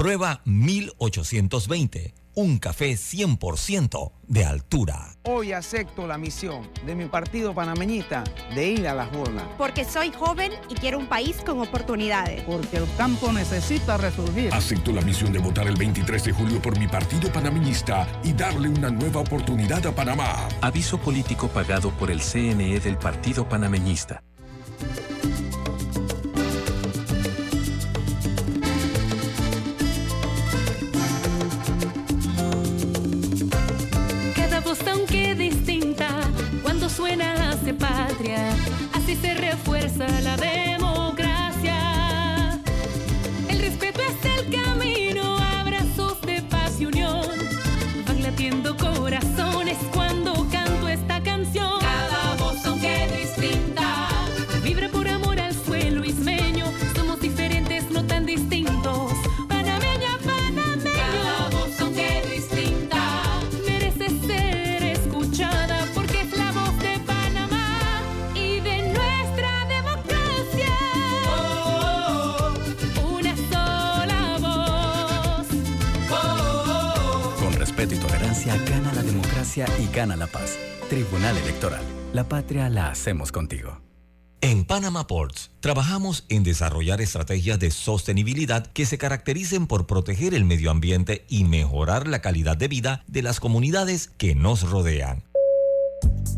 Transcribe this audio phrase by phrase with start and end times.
[0.00, 5.14] Prueba 1820 un café 100% de altura.
[5.24, 8.24] Hoy acepto la misión de mi partido panameñista
[8.54, 9.44] de ir a las urnas.
[9.58, 12.42] Porque soy joven y quiero un país con oportunidades.
[12.44, 14.54] Porque el campo necesita resurgir.
[14.54, 18.70] Acepto la misión de votar el 23 de julio por mi partido panameñista y darle
[18.70, 20.48] una nueva oportunidad a Panamá.
[20.62, 24.22] Aviso político pagado por el CNE del Partido Panameñista.
[37.74, 38.50] Patria,
[38.94, 41.78] así se refuerza la democracia.
[43.48, 44.99] El respeto es el camino,
[79.56, 80.56] y gana la paz.
[80.88, 81.82] Tribunal Electoral.
[82.12, 83.80] La patria la hacemos contigo.
[84.42, 90.44] En Panama Ports trabajamos en desarrollar estrategias de sostenibilidad que se caractericen por proteger el
[90.44, 95.24] medio ambiente y mejorar la calidad de vida de las comunidades que nos rodean.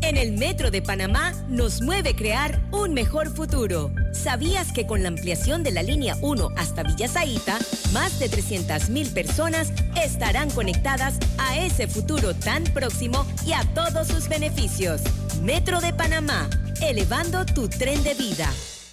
[0.03, 3.89] En el Metro de Panamá nos mueve crear un mejor futuro.
[4.11, 7.57] ¿Sabías que con la ampliación de la línea 1 hasta Villa Zaita,
[7.93, 9.71] más de 300.000 personas
[10.03, 15.01] estarán conectadas a ese futuro tan próximo y a todos sus beneficios?
[15.41, 16.49] Metro de Panamá,
[16.81, 18.49] elevando tu tren de vida.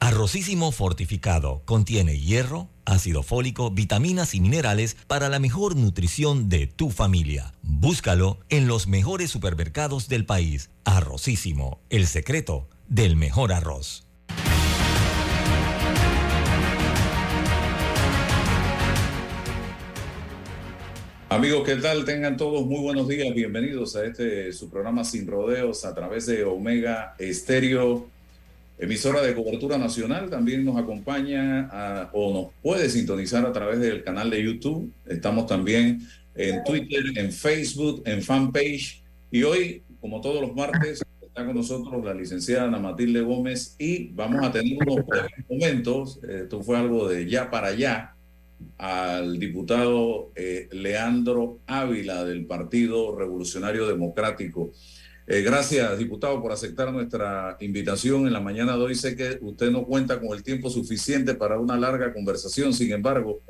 [0.00, 6.90] Arrocísimo fortificado contiene hierro, ácido fólico, vitaminas y minerales para la mejor nutrición de tu
[6.90, 7.52] familia.
[7.62, 10.70] Búscalo en los mejores supermercados del país.
[10.84, 14.06] Arrocísimo, el secreto del mejor arroz.
[21.32, 22.04] Amigos, ¿qué tal?
[22.04, 23.34] Tengan todos muy buenos días.
[23.34, 28.10] Bienvenidos a este su programa Sin Rodeos a través de Omega Estéreo,
[28.82, 30.28] emisora de cobertura nacional.
[30.28, 34.92] También nos acompaña o nos puede sintonizar a través del canal de YouTube.
[35.06, 36.00] Estamos también
[36.34, 39.04] en Twitter, en Facebook, en fanpage.
[39.30, 44.08] Y hoy, como todos los martes, está con nosotros la licenciada Ana Matilde Gómez y
[44.08, 45.04] vamos a tener unos
[45.48, 46.20] momentos.
[46.28, 48.16] Esto fue algo de ya para allá
[48.78, 54.72] al diputado eh, Leandro Ávila del Partido Revolucionario Democrático.
[55.32, 58.94] Eh, gracias, diputado, por aceptar nuestra invitación en la mañana de hoy.
[58.94, 63.40] Sé que usted no cuenta con el tiempo suficiente para una larga conversación, sin embargo,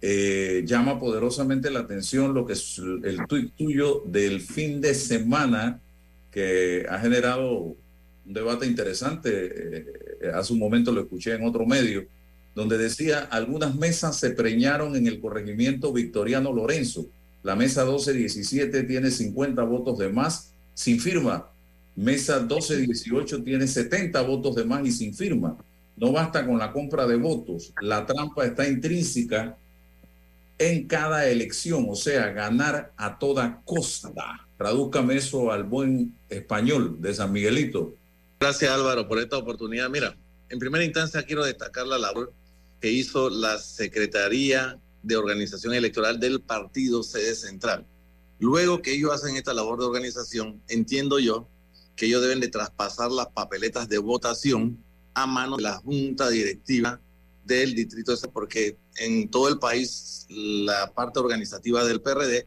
[0.00, 5.80] eh, llama poderosamente la atención lo que es el tuit tuyo del fin de semana
[6.30, 7.74] que ha generado
[8.24, 9.30] un debate interesante.
[9.32, 12.06] Eh, hace un momento lo escuché en otro medio
[12.54, 17.08] donde decía algunas mesas se preñaron en el corregimiento Victoriano Lorenzo.
[17.42, 21.50] La mesa 1217 tiene 50 votos de más sin firma.
[21.96, 25.58] Mesa 1218 tiene 70 votos de más y sin firma.
[25.96, 27.72] No basta con la compra de votos.
[27.82, 29.58] La trampa está intrínseca
[30.56, 34.12] en cada elección, o sea, ganar a toda costa.
[34.56, 37.96] Tradúzcame eso al buen español de San Miguelito.
[38.38, 39.90] Gracias Álvaro por esta oportunidad.
[39.90, 40.16] Mira,
[40.48, 42.32] en primera instancia quiero destacar la labor
[42.80, 47.84] que hizo la Secretaría de Organización Electoral del Partido Sede Central.
[48.38, 51.48] Luego que ellos hacen esta labor de organización, entiendo yo
[51.96, 54.82] que ellos deben de traspasar las papeletas de votación
[55.14, 57.00] a manos de la Junta Directiva
[57.44, 62.46] del distrito, porque en todo el país la parte organizativa del PRD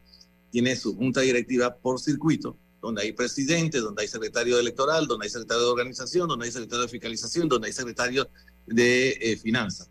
[0.52, 5.30] tiene su junta directiva por circuito, donde hay presidente, donde hay secretario electoral, donde hay
[5.30, 8.30] secretario de organización, donde hay secretario de fiscalización, donde hay secretario
[8.68, 9.90] de eh, finanzas.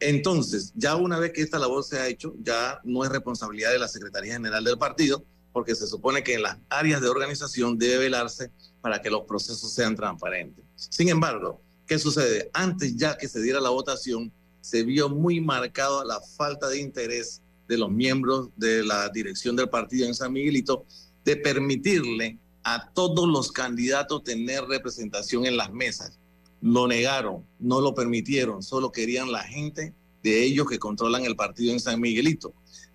[0.00, 3.78] Entonces, ya una vez que esta labor se ha hecho, ya no es responsabilidad de
[3.78, 7.98] la Secretaría General del partido, porque se supone que en las áreas de organización debe
[7.98, 8.50] velarse
[8.80, 10.64] para que los procesos sean transparentes.
[10.76, 12.50] Sin embargo, ¿qué sucede?
[12.52, 17.42] Antes ya que se diera la votación, se vio muy marcada la falta de interés
[17.66, 20.84] de los miembros de la dirección del partido en San Miguelito
[21.24, 26.18] de permitirle a todos los candidatos tener representación en las mesas.
[26.60, 31.72] Lo negaron, no lo permitieron, solo querían la gente de ellos que controlan el partido
[31.72, 32.52] en San Miguelito.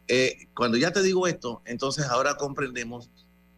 [0.08, 3.10] Eh, cuando ya te digo esto, entonces ahora comprendemos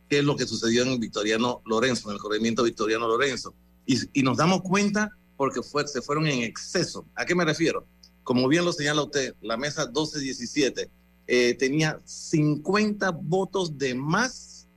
[0.10, 3.54] qué es lo que sucedió en Victoriano Lorenzo, en el corregimiento Victoriano Lorenzo.
[3.86, 7.06] Y, nos damos cuenta porque se fueron en exceso.
[7.16, 7.86] ¿A qué me refiero?
[8.24, 10.90] Como bien lo señala usted, la mesa 1217
[11.28, 14.68] eh, tenía 50 votos de más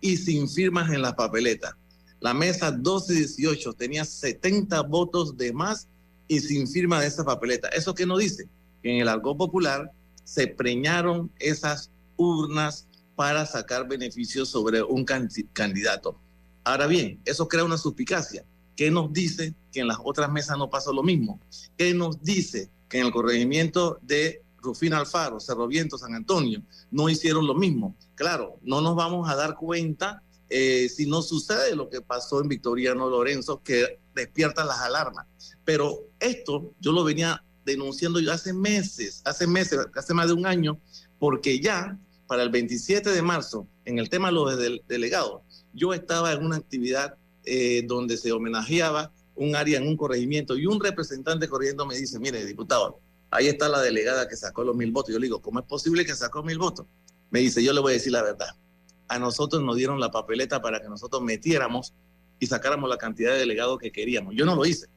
[0.00, 1.74] y sin firmas en las papeletas.
[2.20, 5.88] La mesa 1218 tenía 70 votos de más
[6.28, 7.68] y sin firma de esa papeleta.
[7.68, 8.48] ¿Eso qué nos dice?
[8.82, 9.90] Que en el argot popular
[10.26, 16.20] se preñaron esas urnas para sacar beneficios sobre un candidato.
[16.64, 18.44] Ahora bien, eso crea una suspicacia.
[18.74, 21.40] ¿Qué nos dice que en las otras mesas no pasó lo mismo?
[21.78, 27.08] ¿Qué nos dice que en el corregimiento de Rufino Alfaro, Cerro Viento, San Antonio, no
[27.08, 27.96] hicieron lo mismo?
[28.16, 32.48] Claro, no nos vamos a dar cuenta eh, si no sucede lo que pasó en
[32.48, 35.26] Victoriano Lorenzo, que despierta las alarmas.
[35.64, 40.46] Pero esto yo lo venía denunciando yo hace meses, hace meses, hace más de un
[40.46, 40.80] año,
[41.18, 44.58] porque ya para el 27 de marzo, en el tema de los
[44.88, 45.42] delegados,
[45.74, 50.66] yo estaba en una actividad eh, donde se homenajeaba un área en un corregimiento y
[50.66, 54.92] un representante corriendo me dice, mire, diputado, ahí está la delegada que sacó los mil
[54.92, 55.12] votos.
[55.12, 56.86] Yo le digo, ¿cómo es posible que sacó mil votos?
[57.30, 58.56] Me dice, yo le voy a decir la verdad.
[59.08, 61.94] A nosotros nos dieron la papeleta para que nosotros metiéramos
[62.38, 64.34] y sacáramos la cantidad de delegados que queríamos.
[64.34, 64.88] Yo no lo hice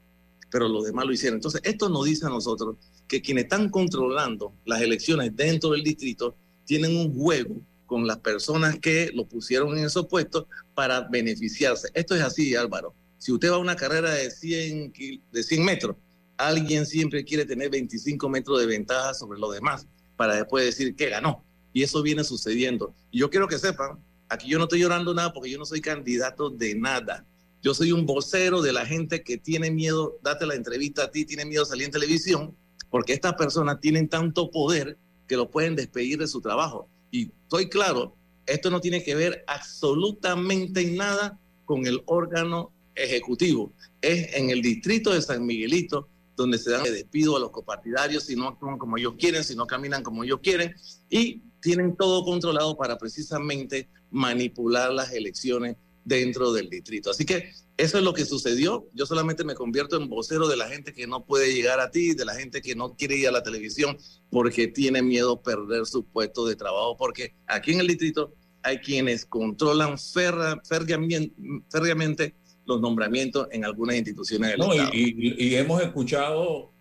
[0.50, 1.38] pero los demás lo hicieron.
[1.38, 6.36] Entonces, esto nos dice a nosotros que quienes están controlando las elecciones dentro del distrito
[6.66, 11.90] tienen un juego con las personas que lo pusieron en esos puestos para beneficiarse.
[11.94, 12.94] Esto es así, Álvaro.
[13.18, 14.94] Si usted va a una carrera de 100,
[15.32, 15.96] de 100 metros,
[16.38, 21.10] alguien siempre quiere tener 25 metros de ventaja sobre los demás para después decir que
[21.10, 21.44] ganó.
[21.74, 22.94] Y eso viene sucediendo.
[23.12, 24.00] Y yo quiero que sepan,
[24.30, 27.26] aquí yo no estoy llorando nada porque yo no soy candidato de nada.
[27.62, 31.26] Yo soy un vocero de la gente que tiene miedo, date la entrevista a ti,
[31.26, 32.56] tiene miedo salir en televisión,
[32.90, 34.98] porque estas personas tienen tanto poder
[35.28, 36.90] que lo pueden despedir de su trabajo.
[37.12, 38.16] Y estoy claro,
[38.46, 43.74] esto no tiene que ver absolutamente nada con el órgano ejecutivo.
[44.02, 46.08] Es en el distrito de San Miguelito
[46.38, 49.58] donde se dan el despido a los copartidarios si no actúan como ellos quieren, si
[49.58, 50.74] no caminan como ellos quieren,
[51.10, 55.76] y tienen todo controlado para precisamente manipular las elecciones
[56.10, 57.12] dentro del distrito.
[57.12, 58.90] Así que eso es lo que sucedió.
[58.94, 62.14] Yo solamente me convierto en vocero de la gente que no puede llegar a ti,
[62.14, 63.98] de la gente que no quiere ir a la televisión
[64.30, 68.34] porque tiene miedo perder su puesto de trabajo, porque aquí en el distrito
[68.64, 72.36] hay quienes controlan férreamente
[72.66, 74.90] los nombramientos en algunas instituciones del Estado.
[74.94, 76.74] y hemos escuchado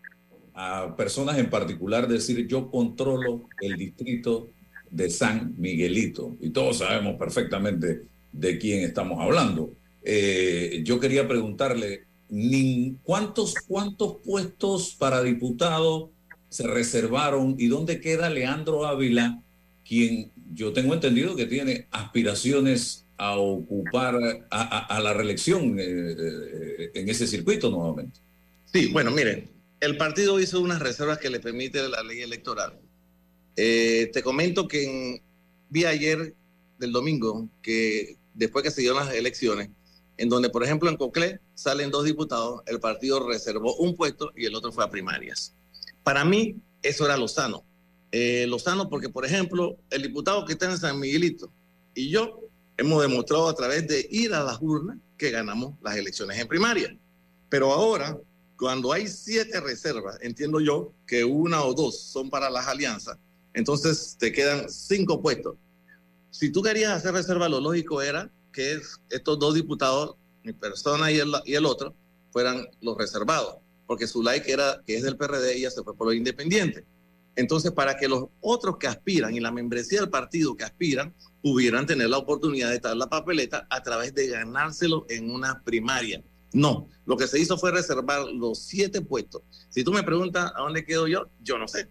[0.54, 4.50] a personas en particular decir yo controlo el distrito
[4.90, 9.74] de San Miguelito y todos sabemos perfectamente de quién estamos hablando.
[10.02, 12.04] Eh, yo quería preguntarle,
[13.02, 16.10] ¿cuántos, ¿cuántos puestos para diputado
[16.48, 19.42] se reservaron y dónde queda Leandro Ávila,
[19.86, 24.16] quien yo tengo entendido que tiene aspiraciones a ocupar
[24.50, 28.20] a, la reelección eh, eh, en ese circuito nuevamente?
[28.72, 32.78] Sí, bueno, miren, el partido hizo unas reservas que le permite la ley electoral.
[33.56, 35.20] te comento que
[35.70, 36.34] vi ayer
[36.78, 39.68] del domingo que después que se dieron las elecciones,
[40.16, 44.46] en donde, por ejemplo, en Coclé salen dos diputados, el partido reservó un puesto y
[44.46, 45.54] el otro fue a primarias.
[46.02, 47.64] Para mí, eso era lo sano.
[48.10, 51.52] Eh, lo sano porque, por ejemplo, el diputado que está en San Miguelito
[51.94, 52.40] y yo
[52.76, 56.96] hemos demostrado a través de ir a las urnas que ganamos las elecciones en primaria.
[57.48, 58.18] Pero ahora,
[58.56, 63.18] cuando hay siete reservas, entiendo yo que una o dos son para las alianzas,
[63.52, 65.56] entonces te quedan cinco puestos
[66.30, 68.80] si tú querías hacer reserva, lo lógico era que
[69.10, 71.94] estos dos diputados, mi persona y el, y el otro,
[72.32, 73.56] fueran los reservados,
[73.86, 76.84] porque su like era que es del PRD y ya se fue por lo independiente.
[77.36, 81.86] Entonces, para que los otros que aspiran y la membresía del partido que aspiran pudieran
[81.86, 86.22] tener la oportunidad de estar en la papeleta a través de ganárselo en una primaria.
[86.52, 89.42] No, lo que se hizo fue reservar los siete puestos.
[89.68, 91.88] Si tú me preguntas a dónde quedo yo, yo no sé.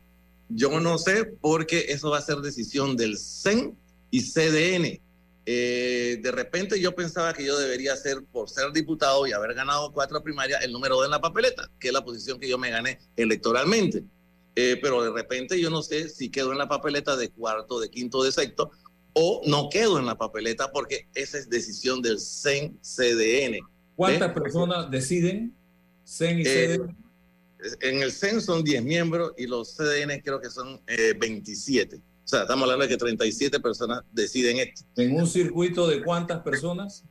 [0.49, 3.77] Yo no sé porque eso va a ser decisión del CEN
[4.11, 5.01] y CDN.
[5.49, 9.93] Eh, de repente yo pensaba que yo debería ser, por ser diputado y haber ganado
[9.93, 12.69] cuatro primarias, el número dos en la papeleta, que es la posición que yo me
[12.69, 14.03] gané electoralmente.
[14.55, 17.89] Eh, pero de repente yo no sé si quedo en la papeleta de cuarto, de
[17.89, 18.71] quinto, de sexto,
[19.13, 23.59] o no quedo en la papeleta porque esa es decisión del CEN-CDN.
[23.95, 25.55] ¿Cuántas personas deciden
[26.03, 26.97] CEN y eh, CDN?
[27.81, 32.01] En el CEN son 10 miembros y los CDN creo que son 27.
[32.27, 34.83] O sea, estamos hablando de que 37 personas deciden esto.
[34.97, 37.05] ¿En un circuito de cuántas personas?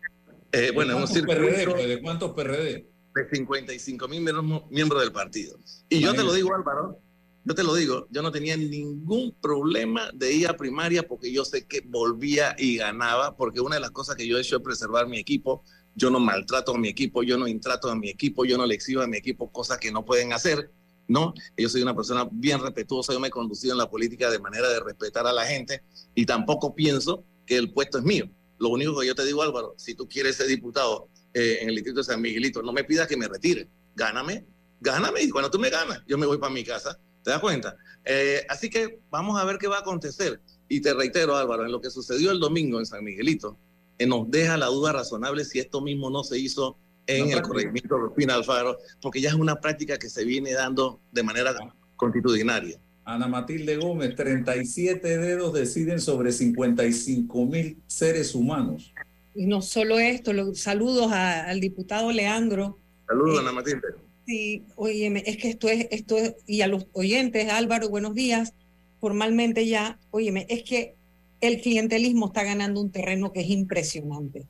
[0.52, 1.40] Eh, bueno, en un circuito...
[1.40, 2.86] PRD, ¿De cuántos PRD?
[3.14, 4.20] De 55 mil
[4.68, 5.58] miembros del partido.
[5.88, 7.00] Y yo te lo digo, Álvaro,
[7.44, 11.46] yo te lo digo, yo no tenía ningún problema de ir a primaria porque yo
[11.46, 14.62] sé que volvía y ganaba, porque una de las cosas que yo he hecho es
[14.62, 15.64] preservar mi equipo.
[15.94, 18.74] Yo no maltrato a mi equipo, yo no intrato a mi equipo, yo no le
[18.74, 20.70] exijo a mi equipo cosas que no pueden hacer.
[21.08, 24.38] No, yo soy una persona bien respetuosa, yo me he conducido en la política de
[24.38, 25.82] manera de respetar a la gente
[26.14, 28.28] y tampoco pienso que el puesto es mío.
[28.58, 31.76] Lo único que yo te digo, Álvaro, si tú quieres ser diputado eh, en el
[31.76, 34.46] distrito de San Miguelito, no me pidas que me retire, gáname,
[34.80, 37.76] gáname y cuando tú me ganas, yo me voy para mi casa, ¿te das cuenta?
[38.04, 40.40] Eh, así que vamos a ver qué va a acontecer.
[40.68, 43.58] Y te reitero, Álvaro, en lo que sucedió el domingo en San Miguelito,
[43.98, 47.96] eh, nos deja la duda razonable si esto mismo no se hizo en el corregimiento
[48.02, 51.54] de Pina Alfaro, porque ya es una práctica que se viene dando de manera
[51.96, 52.78] constitucionaria.
[53.04, 58.92] Ana Matilde Gómez, 37 dedos deciden sobre 55 mil seres humanos.
[59.34, 62.78] Y no solo esto, los saludos al diputado Leandro.
[63.06, 63.88] Saludos, eh, Ana Matilde.
[64.26, 68.54] Sí, oye, es que esto es, esto es, y a los oyentes, Álvaro, buenos días,
[69.00, 70.96] formalmente ya, óyeme, es que
[71.40, 74.46] el clientelismo está ganando un terreno que es impresionante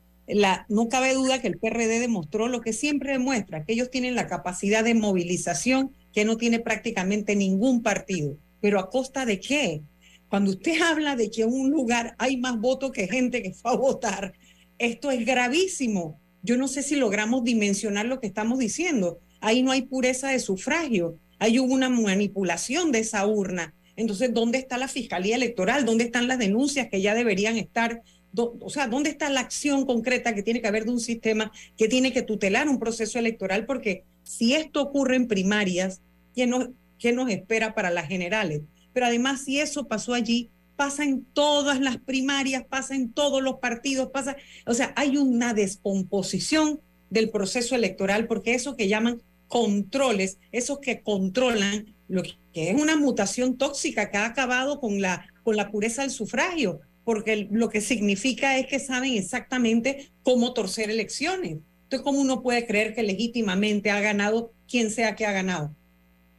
[0.67, 4.27] no cabe duda que el PRD demostró lo que siempre demuestra, que ellos tienen la
[4.27, 8.37] capacidad de movilización que no tiene prácticamente ningún partido.
[8.59, 9.83] Pero a costa de qué?
[10.29, 13.71] Cuando usted habla de que en un lugar hay más votos que gente que fue
[13.71, 14.33] a votar,
[14.77, 16.19] esto es gravísimo.
[16.43, 19.19] Yo no sé si logramos dimensionar lo que estamos diciendo.
[19.39, 21.17] Ahí no hay pureza de sufragio.
[21.39, 23.73] Ahí hubo una manipulación de esa urna.
[23.95, 25.83] Entonces, ¿dónde está la Fiscalía Electoral?
[25.85, 28.03] ¿Dónde están las denuncias que ya deberían estar
[28.35, 31.87] o sea, ¿dónde está la acción concreta que tiene que haber de un sistema que
[31.87, 33.65] tiene que tutelar un proceso electoral?
[33.65, 36.01] Porque si esto ocurre en primarias,
[36.35, 36.69] ¿qué nos,
[36.99, 38.61] qué nos espera para las generales?
[38.93, 43.59] Pero además, si eso pasó allí, pasa en todas las primarias, pasa en todos los
[43.59, 46.79] partidos, pasa, o sea, hay una descomposición
[47.09, 52.21] del proceso electoral porque eso que llaman controles, esos que controlan lo
[52.53, 56.81] que es una mutación tóxica que ha acabado con la, con la pureza del sufragio
[57.07, 61.59] porque lo que significa es que saben exactamente cómo torcer elecciones.
[61.83, 65.73] Entonces, ¿cómo uno puede creer que legítimamente ha ganado quien sea que ha ganado?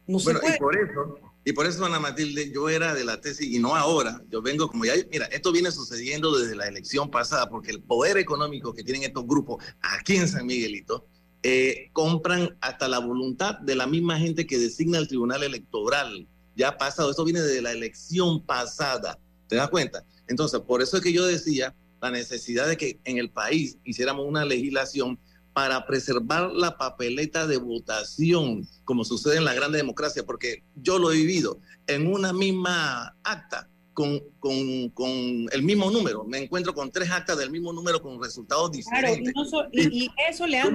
[0.05, 0.57] No se puede.
[0.57, 3.75] Y por eso, y por eso, Ana Matilde, yo era de la tesis, y no
[3.75, 7.81] ahora, yo vengo como ya, mira, esto viene sucediendo desde la elección pasada, porque el
[7.81, 11.07] poder económico que tienen estos grupos aquí en San Miguelito,
[11.41, 16.27] eh, compran hasta la voluntad de la misma gente que designa el Tribunal Electoral.
[16.55, 20.05] Ya ha pasado, eso viene desde la elección pasada, ¿te das cuenta?
[20.29, 24.25] Entonces, por eso es que yo decía la necesidad de que en el país hiciéramos
[24.25, 25.19] una legislación
[25.53, 31.11] para preservar la papeleta de votación, como sucede en la gran democracia, porque yo lo
[31.11, 33.67] he vivido en una misma acta.
[33.93, 38.71] Con, con, el mismo número, me encuentro con tres actas del mismo número con resultados
[38.71, 39.33] diferentes.
[39.33, 40.73] Claro, y, eso le han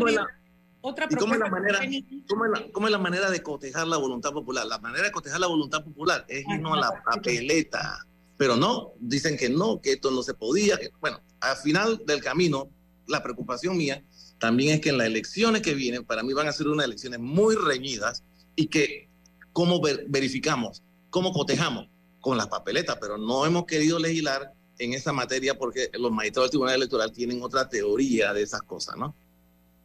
[0.82, 1.80] otra ¿Cómo es, la manera,
[2.28, 4.66] ¿cómo, es la, manera de cotejar la voluntad popular?
[4.66, 9.36] La manera de cotejar la voluntad popular es irnos a la papeleta pero no, dicen
[9.36, 10.78] que no, que esto no se podía.
[11.00, 12.68] Bueno, al final del camino,
[13.06, 14.02] la preocupación mía
[14.38, 17.20] también es que en las elecciones que vienen, para mí van a ser unas elecciones
[17.20, 18.22] muy reñidas
[18.56, 19.08] y que
[19.52, 21.88] cómo verificamos, cómo cotejamos
[22.20, 26.52] con las papeletas, pero no hemos querido legislar en esa materia porque los magistrados del
[26.52, 29.14] Tribunal Electoral tienen otra teoría de esas cosas, ¿no?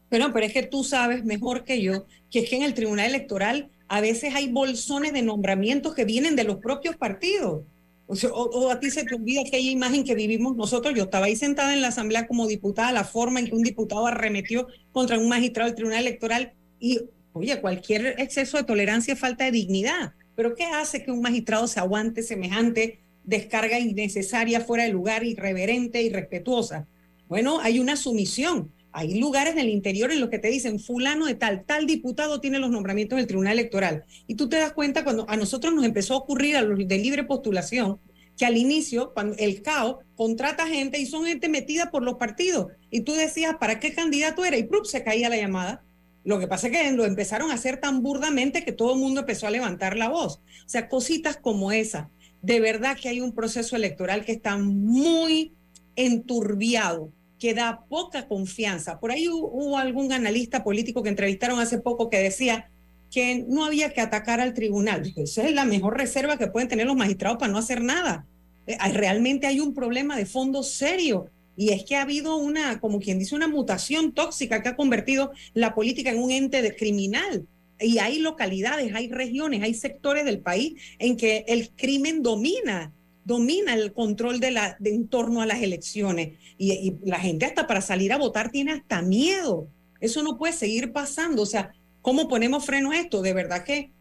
[0.09, 3.69] Pero es que tú sabes mejor que yo que es que en el Tribunal Electoral
[3.87, 7.63] a veces hay bolsones de nombramientos que vienen de los propios partidos.
[8.11, 10.95] O, a ti se te olvida aquella imagen que vivimos nosotros.
[10.95, 14.07] Yo estaba ahí sentada en la Asamblea como diputada, la forma en que un diputado
[14.07, 17.01] arremetió contra un magistrado del Tribunal Electoral y,
[17.33, 20.13] oye, cualquier exceso de tolerancia es falta de dignidad.
[20.35, 26.01] Pero ¿qué hace que un magistrado se aguante semejante descarga innecesaria, fuera de lugar, irreverente,
[26.01, 26.87] irrespetuosa?
[27.27, 28.71] Bueno, hay una sumisión.
[28.91, 32.59] Hay lugares del interior en los que te dicen, fulano de tal, tal diputado tiene
[32.59, 34.05] los nombramientos del Tribunal Electoral.
[34.27, 36.97] Y tú te das cuenta cuando a nosotros nos empezó a ocurrir a los de
[36.97, 37.99] libre postulación,
[38.37, 42.67] que al inicio, cuando el CAO contrata gente y son gente metida por los partidos.
[42.89, 44.57] Y tú decías, ¿para qué candidato era?
[44.57, 44.85] Y ¡prup!
[44.85, 45.83] se caía la llamada.
[46.23, 49.21] Lo que pasa es que lo empezaron a hacer tan burdamente que todo el mundo
[49.21, 50.37] empezó a levantar la voz.
[50.65, 52.09] O sea, cositas como esa.
[52.41, 55.53] De verdad que hay un proceso electoral que está muy
[55.95, 58.99] enturbiado, que da poca confianza.
[58.99, 62.69] Por ahí hubo algún analista político que entrevistaron hace poco que decía
[63.09, 65.11] que no había que atacar al tribunal.
[65.15, 68.25] Esa es la mejor reserva que pueden tener los magistrados para no hacer nada.
[68.67, 72.99] Eh, realmente hay un problema de fondo serio y es que ha habido una, como
[72.99, 77.47] quien dice, una mutación tóxica que ha convertido la política en un ente de criminal.
[77.81, 82.93] Y hay localidades, hay regiones, hay sectores del país en que el crimen domina,
[83.25, 86.37] domina el control de la, de, en torno a las elecciones.
[86.57, 89.67] Y, y la gente hasta para salir a votar tiene hasta miedo.
[89.99, 91.41] Eso no puede seguir pasando.
[91.41, 93.21] O sea, ¿cómo ponemos freno a esto?
[93.21, 93.91] De verdad que,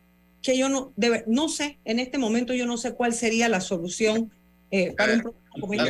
[0.42, 3.60] que yo no, de, no sé, en este momento yo no sé cuál sería la
[3.60, 4.30] solución
[4.70, 5.22] eh, para un
[5.60, 5.84] como la,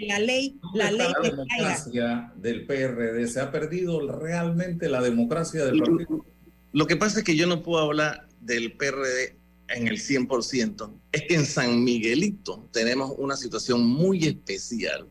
[0.00, 5.78] la ley, la ley la democracia del PRD se ha perdido realmente la democracia del
[5.78, 6.24] partido.
[6.72, 9.36] Lo que pasa es que yo no puedo hablar del PRD
[9.68, 10.92] en el 100%.
[11.12, 15.06] Es que en San Miguelito tenemos una situación muy especial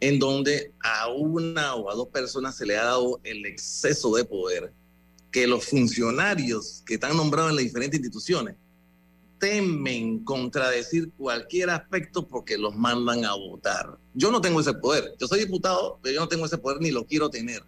[0.00, 4.24] en donde a una o a dos personas se le ha dado el exceso de
[4.24, 4.72] poder
[5.30, 8.56] que los funcionarios que están nombrados en las diferentes instituciones
[9.38, 13.98] temen contradecir cualquier aspecto porque los mandan a votar.
[14.14, 15.14] Yo no tengo ese poder.
[15.18, 17.62] Yo soy diputado, pero yo no tengo ese poder ni lo quiero tener.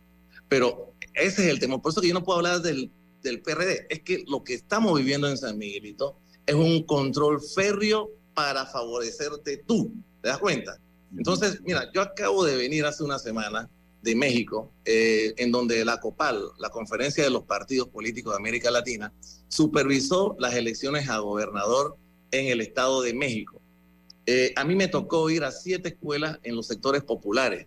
[0.49, 1.81] Pero ese es el tema.
[1.81, 2.91] Por eso que yo no puedo hablar del,
[3.23, 3.87] del PRD.
[3.89, 9.59] Es que lo que estamos viviendo en San Miguelito es un control férreo para favorecerte
[9.67, 9.93] tú.
[10.23, 10.79] ¿Te das cuenta?
[11.17, 13.69] Entonces, mira, yo acabo de venir hace una semana
[14.03, 18.71] de México, eh, en donde la COPAL, la Conferencia de los Partidos Políticos de América
[18.71, 19.13] Latina,
[19.49, 21.97] supervisó las elecciones a gobernador
[22.31, 23.61] en el Estado de México.
[24.27, 27.67] Eh, a mí me tocó ir a siete escuelas en los sectores populares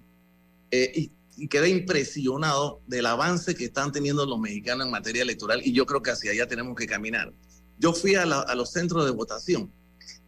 [0.70, 1.12] eh, y,
[1.48, 6.02] quedé impresionado del avance que están teniendo los mexicanos en materia electoral y yo creo
[6.02, 7.34] que hacia allá tenemos que caminar.
[7.80, 9.72] Yo fui a, la, a los centros de votación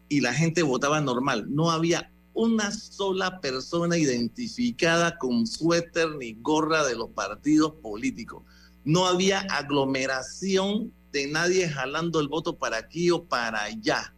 [0.09, 6.83] y la gente votaba normal, no había una sola persona identificada con suéter ni gorra
[6.85, 8.43] de los partidos políticos.
[8.83, 14.13] No había aglomeración de nadie jalando el voto para aquí o para allá.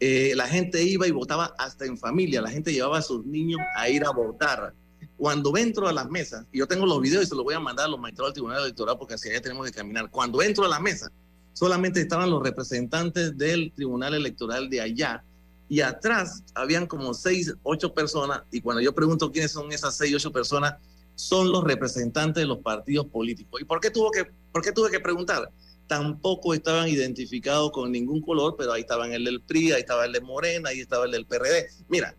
[0.00, 3.60] Eh, la gente iba y votaba hasta en familia, la gente llevaba a sus niños
[3.76, 4.74] a ir a votar.
[5.22, 7.60] Cuando entro a las mesas, y yo tengo los videos y se los voy a
[7.60, 10.10] mandar a los magistrados del Tribunal Electoral porque hacia allá tenemos que caminar.
[10.10, 11.12] Cuando entro a la mesa,
[11.52, 15.22] solamente estaban los representantes del Tribunal Electoral de allá
[15.68, 20.12] y atrás habían como seis, ocho personas, y cuando yo pregunto quiénes son esas seis,
[20.12, 20.74] ocho personas,
[21.14, 23.60] son los representantes de los partidos políticos.
[23.60, 25.48] ¿Y por qué, tuvo que, por qué tuve que preguntar?
[25.86, 30.10] Tampoco estaban identificados con ningún color, pero ahí estaban el del PRI, ahí estaba el
[30.10, 31.68] de Morena, ahí estaba el del PRD.
[31.88, 32.16] Mira,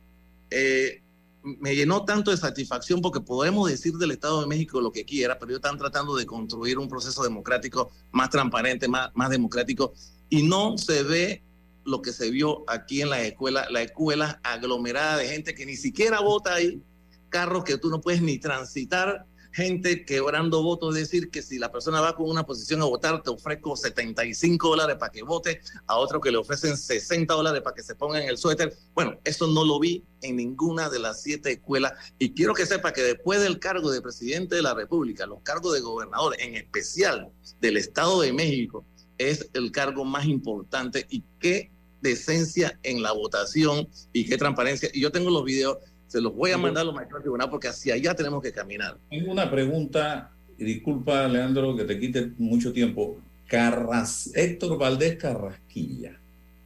[0.50, 1.03] eh,
[1.44, 5.38] me llenó tanto de satisfacción porque podemos decir del Estado de México lo que quiera,
[5.38, 9.94] pero ellos están tratando de construir un proceso democrático más transparente, más, más democrático,
[10.30, 11.44] y no se ve
[11.86, 15.76] lo que se vio aquí en la escuela, la escuela aglomerada de gente que ni
[15.76, 16.82] siquiera vota ahí,
[17.30, 21.72] carros que tú no puedes ni transitar, gente quebrando votos, es decir, que si la
[21.72, 25.98] persona va con una posición a votar, te ofrezco 75 dólares para que vote, a
[25.98, 28.76] otro que le ofrecen 60 dólares para que se ponga en el suéter.
[28.94, 32.94] Bueno, eso no lo vi en ninguna de las siete escuelas y quiero que sepa
[32.94, 37.30] que después del cargo de presidente de la República, los cargos de gobernador, en especial
[37.62, 38.86] del Estado de México,
[39.18, 44.90] es el cargo más importante y qué decencia en la votación y qué transparencia.
[44.94, 45.78] Y yo tengo los videos,
[46.14, 48.52] se los voy a mandar a los maestros del tribunal porque hacia allá tenemos que
[48.52, 49.00] caminar.
[49.10, 53.18] Tengo una pregunta, y disculpa Leandro que te quite mucho tiempo.
[53.48, 56.20] Carras, Héctor Valdés Carrasquilla,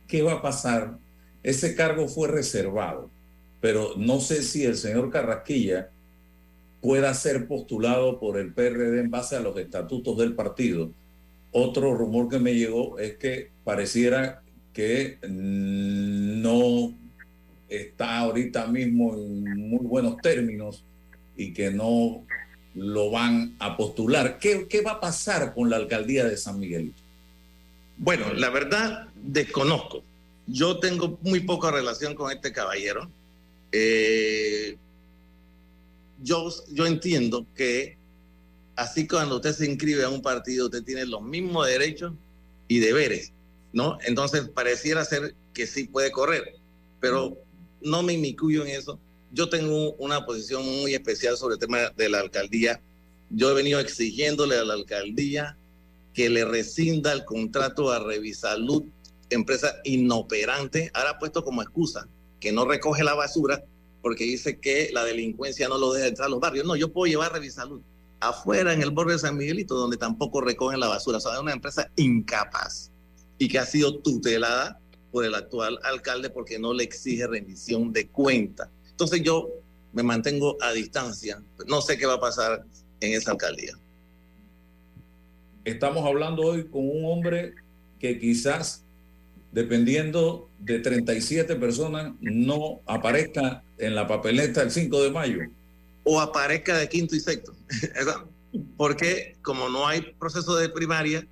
[0.05, 0.97] ¿qué va a pasar?
[1.43, 3.09] Ese cargo fue reservado,
[3.61, 5.91] pero no sé si el señor Carrasquilla
[6.81, 10.91] pueda ser postulado por el PRD en base a los estatutos del partido
[11.51, 16.93] otro rumor que me llegó es que pareciera que no
[17.69, 20.83] está ahorita mismo en muy buenos términos
[21.35, 22.23] y que no
[22.75, 24.39] lo van a postular.
[24.39, 26.93] ¿Qué, qué va a pasar con la alcaldía de San Miguel?
[27.97, 30.03] Bueno, la verdad desconozco.
[30.45, 33.09] Yo tengo muy poca relación con este caballero.
[33.71, 34.77] Eh,
[36.23, 37.97] yo, yo entiendo que
[38.75, 42.13] así cuando usted se inscribe a un partido, usted tiene los mismos derechos
[42.67, 43.33] y deberes,
[43.73, 43.97] ¿no?
[44.05, 46.55] Entonces pareciera ser que sí puede correr,
[46.99, 47.37] pero
[47.81, 48.99] no me inmiscuyo en eso.
[49.31, 52.81] Yo tengo una posición muy especial sobre el tema de la alcaldía.
[53.29, 55.57] Yo he venido exigiéndole a la alcaldía
[56.13, 58.83] que le rescinda el contrato a Revisalud,
[59.29, 62.07] empresa inoperante, ahora ha puesto como excusa
[62.39, 63.63] que no recoge la basura
[64.01, 66.65] porque dice que la delincuencia no lo deja entrar a los barrios.
[66.65, 67.81] No, yo puedo llevar Revisalud
[68.19, 71.17] afuera en el borde de San Miguelito, donde tampoco recogen la basura.
[71.17, 72.91] O sea, es una empresa incapaz
[73.37, 74.79] y que ha sido tutelada
[75.11, 78.69] por el actual alcalde porque no le exige rendición de cuenta.
[78.89, 79.49] Entonces yo
[79.93, 81.41] me mantengo a distancia.
[81.67, 82.63] No sé qué va a pasar
[82.99, 83.73] en esa alcaldía.
[85.65, 87.53] Estamos hablando hoy con un hombre
[87.99, 88.83] que quizás,
[89.51, 95.39] dependiendo de 37 personas, no aparezca en la papeleta el 5 de mayo.
[96.03, 97.53] O aparezca de quinto y sexto.
[98.77, 101.27] Porque como no hay proceso de primaria,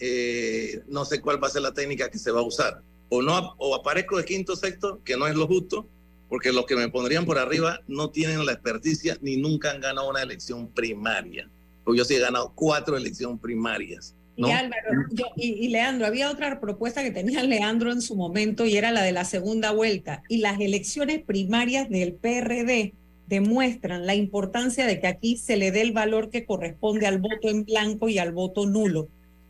[0.00, 2.82] eh, no sé cuál va a ser la técnica que se va a usar.
[3.08, 5.88] O, no, o aparezco de quinto sexto, que no es lo justo,
[6.28, 10.10] porque los que me pondrían por arriba no tienen la experticia ni nunca han ganado
[10.10, 11.48] una elección primaria.
[11.84, 14.14] Porque yo sí he ganado cuatro elecciones primarias.
[14.36, 14.90] Y, Álvaro,
[15.36, 19.10] y, Leandro, había otra propuesta que tenía Leandro en su momento y era la de
[19.10, 20.22] la segunda vuelta.
[20.28, 22.94] Y las elecciones primarias del PRD
[23.26, 27.48] demuestran la importancia de que aquí se le dé el valor que corresponde al voto
[27.48, 29.08] en blanco y al voto nulo.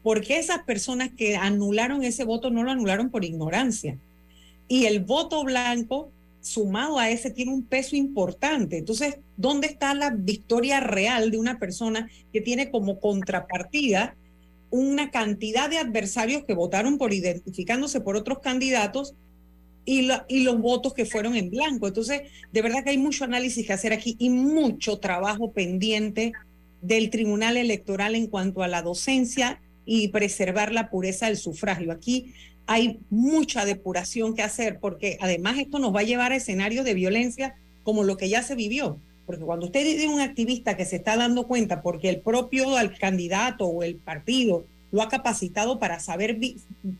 [0.08, 3.98] Porque esas personas que anularon ese voto no lo anularon por ignorancia.
[4.66, 8.78] Y el voto blanco sumado a ese tiene un peso importante.
[8.78, 14.16] Entonces, ¿dónde está la victoria real de una persona que tiene como contrapartida
[14.70, 19.12] una cantidad de adversarios que votaron por identificándose por otros candidatos
[19.84, 21.86] y, y los votos que fueron en blanco?
[21.86, 26.32] Entonces, de verdad que hay mucho análisis que hacer aquí y mucho trabajo pendiente
[26.80, 31.90] del Tribunal Electoral en cuanto a la docencia y preservar la pureza del sufragio.
[31.90, 32.34] Aquí
[32.66, 36.92] hay mucha depuración que hacer porque además esto nos va a llevar a escenarios de
[36.92, 38.98] violencia como lo que ya se vivió.
[39.24, 42.66] Porque cuando usted dice un activista que se está dando cuenta porque el propio
[43.00, 46.38] candidato o el partido lo ha capacitado para saber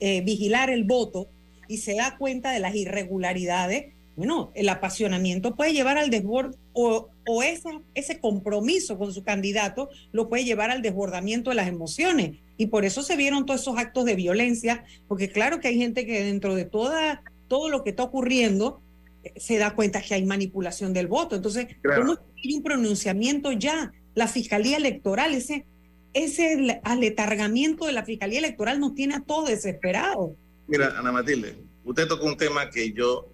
[0.01, 1.29] eh, vigilar el voto
[1.69, 7.09] y se da cuenta de las irregularidades, bueno, el apasionamiento puede llevar al desborde o,
[7.25, 12.67] o ese compromiso con su candidato lo puede llevar al desbordamiento de las emociones y
[12.67, 16.25] por eso se vieron todos esos actos de violencia, porque claro que hay gente que
[16.25, 18.83] dentro de toda, todo lo que está ocurriendo
[19.23, 21.37] eh, se da cuenta que hay manipulación del voto.
[21.37, 23.93] Entonces, ¿cómo hay un pronunciamiento ya?
[24.17, 25.65] La Fiscalía Electoral, ese,
[26.13, 30.33] ese aletargamiento de la Fiscalía Electoral nos tiene a todos desesperados.
[30.67, 31.55] Mira, Ana Matilde,
[31.85, 33.29] usted tocó un tema que yo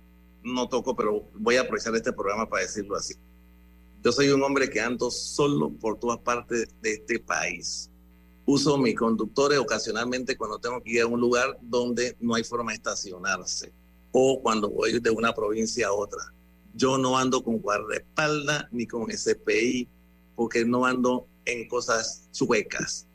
[0.45, 3.15] no toco, pero voy a aprovechar este programa para decirlo así.
[4.03, 7.91] Yo soy un hombre que ando solo por todas partes de este país
[8.47, 12.73] uso mis conductores ocasionalmente cuando tengo que ir a un lugar donde no hay forma
[12.73, 13.73] de estacionarse
[14.13, 16.21] o cuando voy de una provincia a otra.
[16.75, 19.89] Yo no ando con guardaespaldas ni con SPI
[20.37, 23.07] porque no ando en cosas chuecas.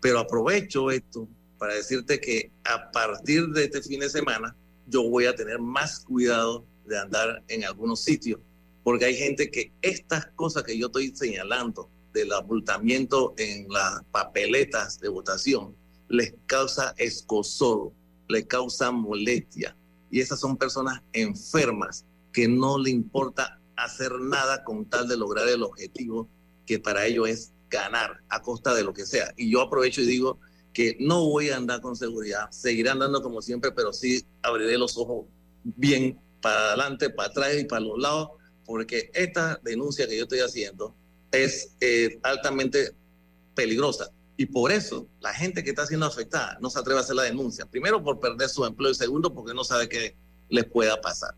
[0.00, 5.26] Pero aprovecho esto para decirte que a partir de este fin de semana yo voy
[5.26, 8.40] a tener más cuidado de andar en algunos sitios
[8.82, 14.98] porque hay gente que estas cosas que yo estoy señalando del abultamiento en las papeletas
[15.00, 15.74] de votación
[16.08, 17.92] les causa escosor,
[18.28, 19.76] les causa molestia.
[20.10, 25.48] Y esas son personas enfermas que no le importa hacer nada con tal de lograr
[25.48, 26.28] el objetivo
[26.66, 29.32] que para ellos es ganar a costa de lo que sea.
[29.36, 30.38] Y yo aprovecho y digo
[30.74, 34.98] que no voy a andar con seguridad, seguiré andando como siempre, pero sí abriré los
[34.98, 35.26] ojos
[35.64, 38.30] bien para adelante, para atrás y para los lados,
[38.66, 40.94] porque esta denuncia que yo estoy haciendo
[41.30, 42.92] es eh, altamente
[43.54, 44.10] peligrosa.
[44.36, 47.22] Y por eso la gente que está siendo afectada no se atreve a hacer la
[47.22, 47.64] denuncia.
[47.66, 50.16] Primero por perder su empleo y segundo porque no sabe qué
[50.48, 51.34] les pueda pasar.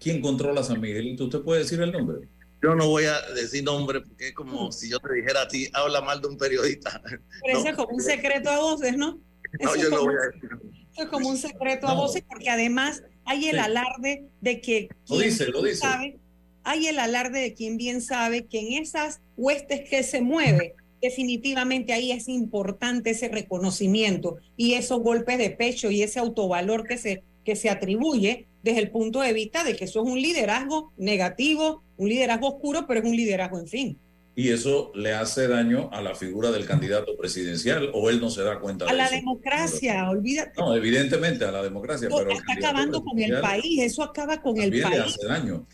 [0.00, 1.24] ¿Quién controla San Miguelito?
[1.24, 2.28] ¿Usted puede decir el nombre?
[2.62, 5.68] Yo no voy a decir nombre porque es como si yo te dijera a ti,
[5.74, 7.02] habla mal de un periodista.
[7.44, 9.20] Pero eso es como un secreto a voces, ¿no?
[9.60, 10.50] No, yo no voy a decir.
[10.92, 14.88] Eso es como un secreto a voces porque además hay el alarde de que...
[15.08, 15.78] Lo dice, lo dice.
[15.78, 16.16] Sabe,
[16.64, 21.92] hay el alarde de quien bien sabe que en esas huestes que se mueve, definitivamente
[21.92, 27.22] ahí es importante ese reconocimiento y esos golpes de pecho y ese autovalor que se,
[27.44, 31.82] que se atribuye desde el punto de vista de que eso es un liderazgo negativo,
[31.98, 33.98] un liderazgo oscuro, pero es un liderazgo en fin.
[34.36, 38.42] Y eso le hace daño a la figura del candidato presidencial o él no se
[38.42, 40.52] da cuenta a de la democracia, olvídate.
[40.58, 44.70] No, evidentemente a la democracia, pero está acabando con el país, eso acaba con el
[44.70, 44.90] país.
[44.90, 45.66] le hace daño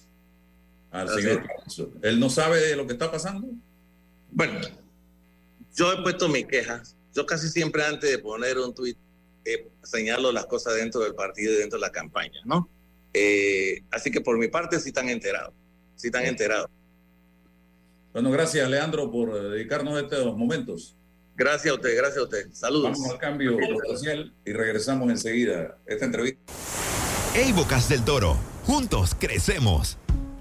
[0.91, 1.47] al señor
[2.03, 3.49] ¿Él no sabe de lo que está pasando?
[4.31, 4.61] Bueno,
[5.75, 6.97] yo he puesto mis quejas.
[7.15, 8.97] Yo casi siempre antes de poner un tuit
[9.45, 12.69] eh, señalo las cosas dentro del partido y dentro de la campaña, ¿no?
[13.15, 15.55] Eh, así que por mi parte sí están enterados,
[15.97, 16.69] sí están enterados.
[18.13, 20.97] Bueno, gracias Leandro por dedicarnos a estos momentos.
[21.37, 22.53] Gracias a usted, gracias a usted.
[22.53, 22.93] Saludos.
[22.93, 23.57] Vamos al cambio
[23.89, 25.79] social y regresamos enseguida.
[25.87, 26.53] Esta entrevista.
[27.35, 29.97] Hey Bocas del Toro, juntos crecemos.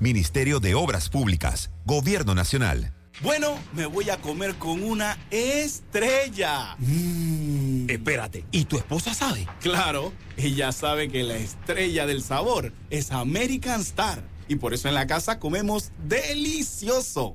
[0.00, 2.92] Ministerio de Obras Públicas, Gobierno Nacional.
[3.22, 6.76] Bueno, me voy a comer con una estrella.
[6.78, 7.88] Mm.
[7.88, 9.46] Espérate, ¿y tu esposa sabe?
[9.60, 14.22] Claro, ella sabe que la estrella del sabor es American Star.
[14.48, 17.34] Y por eso en la casa comemos delicioso.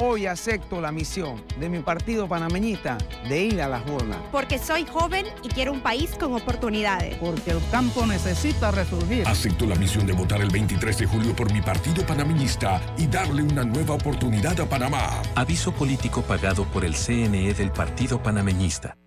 [0.00, 4.18] Hoy acepto la misión de mi partido panameñista de ir a las urnas.
[4.30, 7.16] Porque soy joven y quiero un país con oportunidades.
[7.16, 9.26] Porque el campo necesita resurgir.
[9.26, 13.42] Acepto la misión de votar el 23 de julio por mi partido panameñista y darle
[13.42, 15.20] una nueva oportunidad a Panamá.
[15.34, 18.96] Aviso político pagado por el CNE del Partido Panameñista.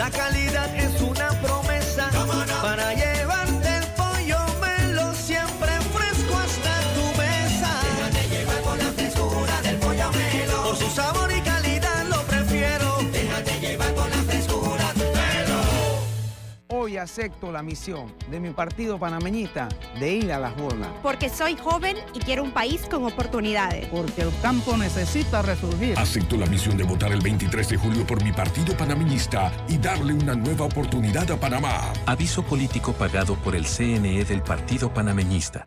[0.00, 0.79] la calidad
[17.00, 20.90] acepto la misión de mi partido panameñista de ir a las urnas.
[21.02, 23.86] Porque soy joven y quiero un país con oportunidades.
[23.88, 25.98] Porque el campo necesita resurgir.
[25.98, 30.14] Acepto la misión de votar el 23 de julio por mi partido panameñista y darle
[30.14, 31.92] una nueva oportunidad a Panamá.
[32.06, 35.66] Aviso político pagado por el CNE del Partido Panameñista.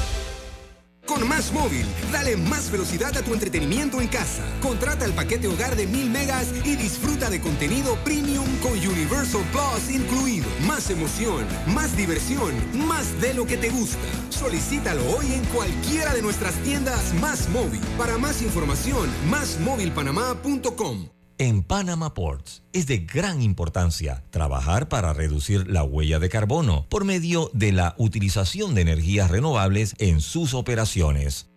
[1.05, 4.43] Con Más Móvil, dale más velocidad a tu entretenimiento en casa.
[4.61, 9.89] Contrata el paquete hogar de 1000 megas y disfruta de contenido premium con Universal Plus
[9.93, 10.47] incluido.
[10.65, 12.53] Más emoción, más diversión,
[12.87, 13.99] más de lo que te gusta.
[14.29, 17.81] Solicítalo hoy en cualquiera de nuestras tiendas Más Móvil.
[17.97, 21.20] Para más información, másmóvilpanamá.com.
[21.41, 27.03] En Panama Ports es de gran importancia trabajar para reducir la huella de carbono por
[27.03, 31.49] medio de la utilización de energías renovables en sus operaciones.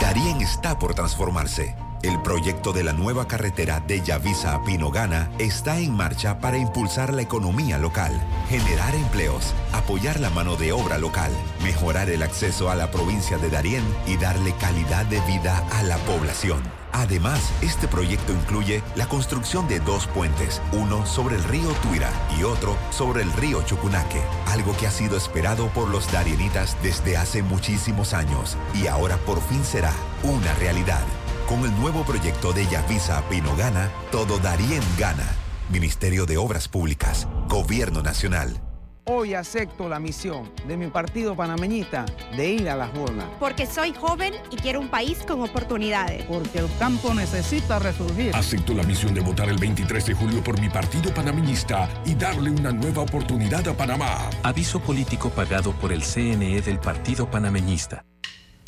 [0.00, 1.74] Darien está por transformarse.
[2.04, 7.12] El proyecto de la nueva carretera de Yavisa a Pinogana está en marcha para impulsar
[7.12, 8.12] la economía local,
[8.48, 11.32] generar empleos, apoyar la mano de obra local,
[11.64, 15.96] mejorar el acceso a la provincia de Darién y darle calidad de vida a la
[16.06, 16.77] población.
[16.92, 22.44] Además, este proyecto incluye la construcción de dos puentes, uno sobre el río Tuira y
[22.44, 27.42] otro sobre el río Chucunaque, algo que ha sido esperado por los darienitas desde hace
[27.42, 31.04] muchísimos años y ahora por fin será una realidad.
[31.48, 35.26] Con el nuevo proyecto de Yavisa Pinogana, todo Darien gana.
[35.70, 38.67] Ministerio de Obras Públicas, Gobierno Nacional.
[39.10, 42.04] Hoy acepto la misión de mi partido panameñista
[42.36, 43.24] de ir a las urnas.
[43.40, 46.24] Porque soy joven y quiero un país con oportunidades.
[46.24, 48.36] Porque el campo necesita resurgir.
[48.36, 52.50] Acepto la misión de votar el 23 de julio por mi partido panameñista y darle
[52.50, 54.28] una nueva oportunidad a Panamá.
[54.42, 58.04] Aviso político pagado por el CNE del Partido Panameñista.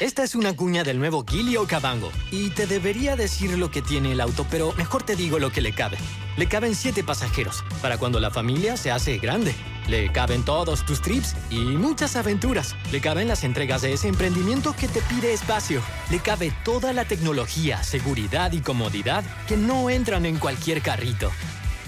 [0.01, 2.11] Esta es una cuña del nuevo Gili Cabango.
[2.31, 5.61] Y te debería decir lo que tiene el auto, pero mejor te digo lo que
[5.61, 5.99] le cabe.
[6.39, 9.55] Le caben siete pasajeros, para cuando la familia se hace grande.
[9.89, 12.77] Le caben todos tus trips y muchas aventuras.
[12.91, 15.83] Le caben las entregas de ese emprendimiento que te pide espacio.
[16.11, 21.31] Le cabe toda la tecnología, seguridad y comodidad que no entran en cualquier carrito.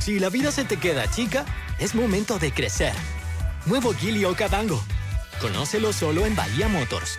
[0.00, 1.46] Si la vida se te queda chica,
[1.78, 2.92] es momento de crecer.
[3.64, 4.84] Nuevo Gili Cabango.
[5.40, 7.18] Conócelo solo en Bahía Motors.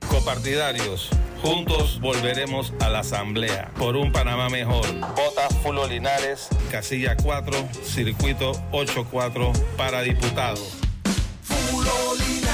[0.00, 1.10] Copartidarios,
[1.42, 4.86] juntos volveremos a la Asamblea por un Panamá mejor.
[5.14, 10.62] Vota Fulo Linares, casilla 4, circuito 84 para diputado.
[11.42, 12.45] Fulo Linares,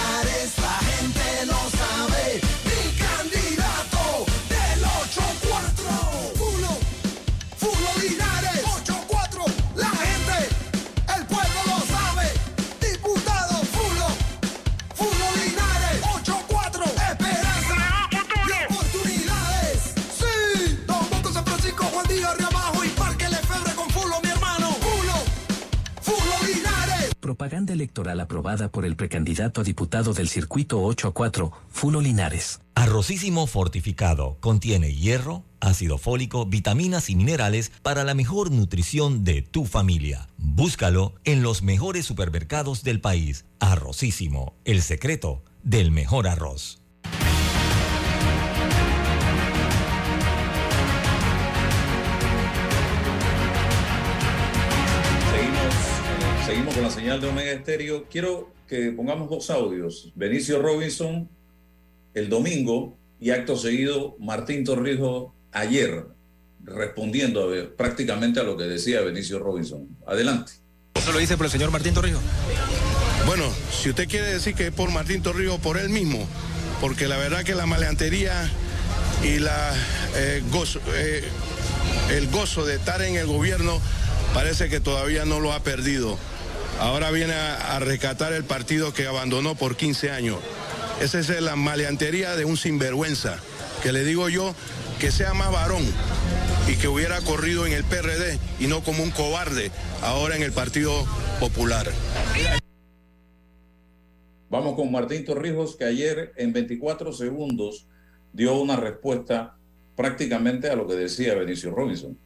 [27.42, 32.60] Propaganda electoral aprobada por el precandidato a diputado del circuito 8 a 4, Fulo Linares.
[32.76, 39.64] Arrocísimo fortificado contiene hierro, ácido fólico, vitaminas y minerales para la mejor nutrición de tu
[39.64, 40.28] familia.
[40.36, 43.44] Búscalo en los mejores supermercados del país.
[43.58, 46.81] Arrocísimo, el secreto del mejor arroz.
[56.52, 58.04] Seguimos con la señal de Omega Estéreo.
[58.10, 60.12] Quiero que pongamos dos audios.
[60.14, 61.26] Benicio Robinson
[62.12, 66.04] el domingo y acto seguido Martín Torrijos ayer,
[66.62, 69.96] respondiendo a ver, prácticamente a lo que decía Benicio Robinson.
[70.06, 70.52] Adelante.
[70.92, 72.20] Eso lo dice por el señor Martín Torrijos.
[73.24, 76.28] Bueno, si usted quiere decir que es por Martín Torrijos, por él mismo,
[76.82, 78.50] porque la verdad que la maleantería
[79.24, 79.72] y la,
[80.16, 81.24] eh, gozo, eh,
[82.10, 83.80] el gozo de estar en el gobierno
[84.34, 86.18] parece que todavía no lo ha perdido.
[86.80, 90.38] Ahora viene a, rescatar el partido que abandonó por 15 años.
[91.00, 93.38] Esa es la maleantería de un sinvergüenza,
[93.82, 94.54] que le digo yo
[94.98, 95.82] que sea más varón
[96.68, 99.70] y que hubiera corrido en el PRD y no como un cobarde
[100.02, 100.92] ahora en el Partido
[101.40, 101.90] Popular.
[104.48, 107.86] Vamos con Martín Torrijos, que ayer en 24 segundos
[108.32, 109.56] dio una respuesta
[109.96, 112.18] prácticamente a lo que decía Benicio Robinson.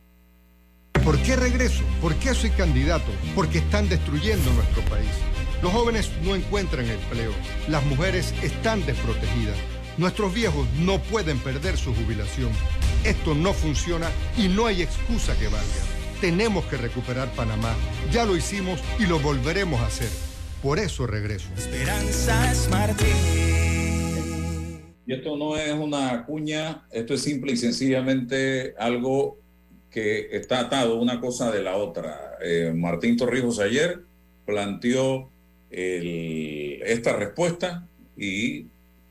[1.06, 1.84] ¿Por qué regreso?
[2.00, 3.12] ¿Por qué soy candidato?
[3.36, 5.08] Porque están destruyendo nuestro país.
[5.62, 7.30] Los jóvenes no encuentran empleo.
[7.68, 9.56] Las mujeres están desprotegidas.
[9.98, 12.50] Nuestros viejos no pueden perder su jubilación.
[13.04, 15.64] Esto no funciona y no hay excusa que valga.
[16.20, 17.72] Tenemos que recuperar Panamá.
[18.10, 20.10] Ya lo hicimos y lo volveremos a hacer.
[20.60, 21.46] Por eso regreso.
[21.56, 23.06] Esperanzas Martín.
[25.06, 29.45] Y esto no es una cuña, esto es simple y sencillamente algo
[29.96, 32.36] que está atado una cosa de la otra.
[32.42, 34.00] Eh, Martín Torrijos ayer
[34.44, 35.30] planteó
[35.70, 38.66] esta respuesta y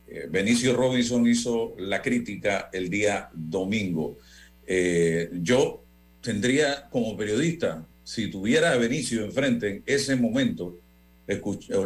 [0.07, 4.19] eh, Benicio Robinson hizo la crítica el día domingo.
[4.67, 5.81] Eh, yo
[6.21, 10.77] tendría como periodista, si tuviera a Benicio enfrente en ese momento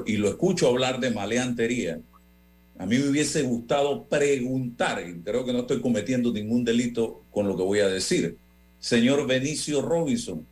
[0.08, 2.02] y lo escucho hablar de maleantería,
[2.78, 7.48] a mí me hubiese gustado preguntar, y creo que no estoy cometiendo ningún delito con
[7.48, 8.38] lo que voy a decir,
[8.80, 10.46] señor Benicio Robinson,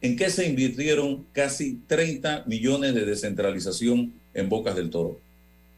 [0.00, 5.20] ¿en qué se invirtieron casi 30 millones de descentralización en Bocas del Toro,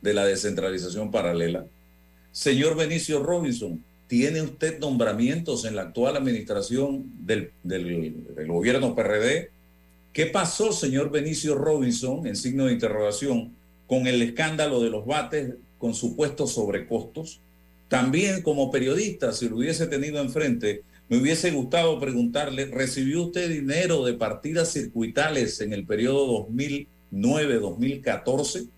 [0.02, 1.66] de la descentralización paralela?
[2.32, 8.14] Señor Benicio Robinson, ¿tiene usted nombramientos en la actual administración del, del-
[8.48, 9.50] gobierno PRD?
[10.12, 13.52] ¿Qué pasó, señor Benicio Robinson, en signo de interrogación,
[13.86, 17.40] con el escándalo de los bates con supuestos sobrecostos?
[17.88, 24.04] También como periodista, si lo hubiese tenido enfrente, me hubiese gustado preguntarle, ¿recibió usted dinero
[24.04, 28.68] de partidas circuitales en el periodo 2009-2014?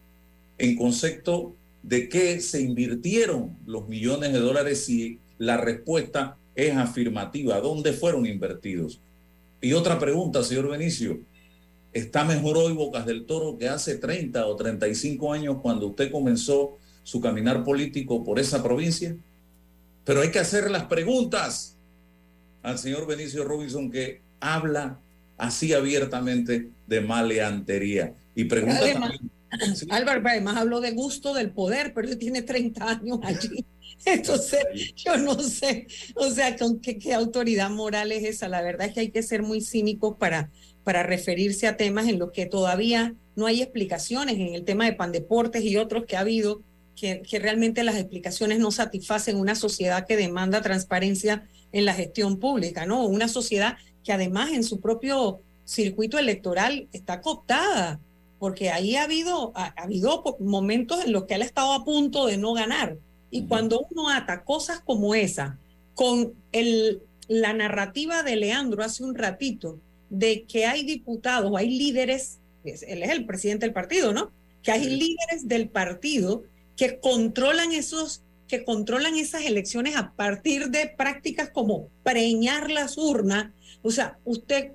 [0.58, 7.60] En concepto de qué se invirtieron los millones de dólares si la respuesta es afirmativa,
[7.60, 9.00] ¿dónde fueron invertidos?
[9.60, 11.20] Y otra pregunta, señor Benicio,
[11.92, 16.78] ¿está mejor hoy Bocas del Toro que hace 30 o 35 años cuando usted comenzó
[17.04, 19.16] su caminar político por esa provincia?
[20.04, 21.75] Pero hay que hacer las preguntas.
[22.66, 24.98] Al señor Benicio Robinson que habla
[25.38, 28.12] así abiertamente de maleantería.
[28.34, 29.12] Y pregunta Además,
[29.48, 33.64] también, Álvaro, pero además habló de gusto del poder, pero él tiene 30 años allí.
[34.04, 34.64] Entonces,
[34.96, 35.86] yo no sé,
[36.16, 38.48] o sea, ¿con qué, qué autoridad moral es esa?
[38.48, 40.50] La verdad es que hay que ser muy cínicos para,
[40.82, 44.92] para referirse a temas en los que todavía no hay explicaciones, en el tema de
[44.92, 46.62] pandeportes y otros que ha habido,
[46.96, 51.46] que, que realmente las explicaciones no satisfacen una sociedad que demanda transparencia
[51.76, 53.04] en la gestión pública, ¿no?
[53.06, 58.00] Una sociedad que además en su propio circuito electoral está cooptada,
[58.38, 61.84] porque ahí ha habido, ha, ha habido momentos en los que él ha estado a
[61.84, 62.96] punto de no ganar.
[63.30, 65.58] Y cuando uno ata cosas como esa
[65.94, 72.38] con el, la narrativa de Leandro hace un ratito, de que hay diputados hay líderes,
[72.64, 74.30] es- él es el presidente del partido, ¿no?
[74.62, 76.42] Que hay líderes del partido
[76.76, 83.52] que controlan esos que controlan esas elecciones a partir de prácticas como preñar las urnas.
[83.82, 84.72] O sea, usted,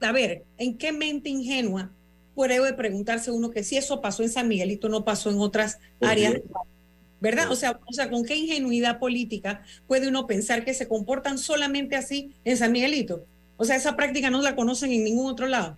[0.00, 1.90] a ver, ¿en qué mente ingenua
[2.34, 6.40] puede preguntarse uno que si eso pasó en San Miguelito no pasó en otras áreas?
[7.20, 7.50] ¿Verdad?
[7.50, 11.96] O sea, o sea, ¿con qué ingenuidad política puede uno pensar que se comportan solamente
[11.96, 13.24] así en San Miguelito?
[13.56, 15.76] O sea, esa práctica no la conocen en ningún otro lado.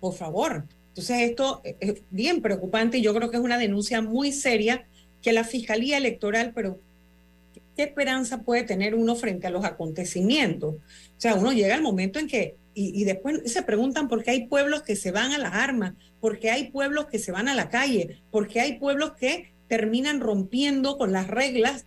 [0.00, 0.64] Por favor.
[0.88, 4.86] Entonces, esto es bien preocupante y yo creo que es una denuncia muy seria
[5.22, 6.80] que la Fiscalía Electoral, pero
[7.76, 10.74] ¿qué esperanza puede tener uno frente a los acontecimientos?
[10.74, 14.46] O sea, uno llega al momento en que, y, después se preguntan por qué hay
[14.46, 17.54] pueblos que se van a las armas, por qué hay pueblos que se van a
[17.54, 21.86] la calle, por qué hay pueblos que terminan rompiendo con las reglas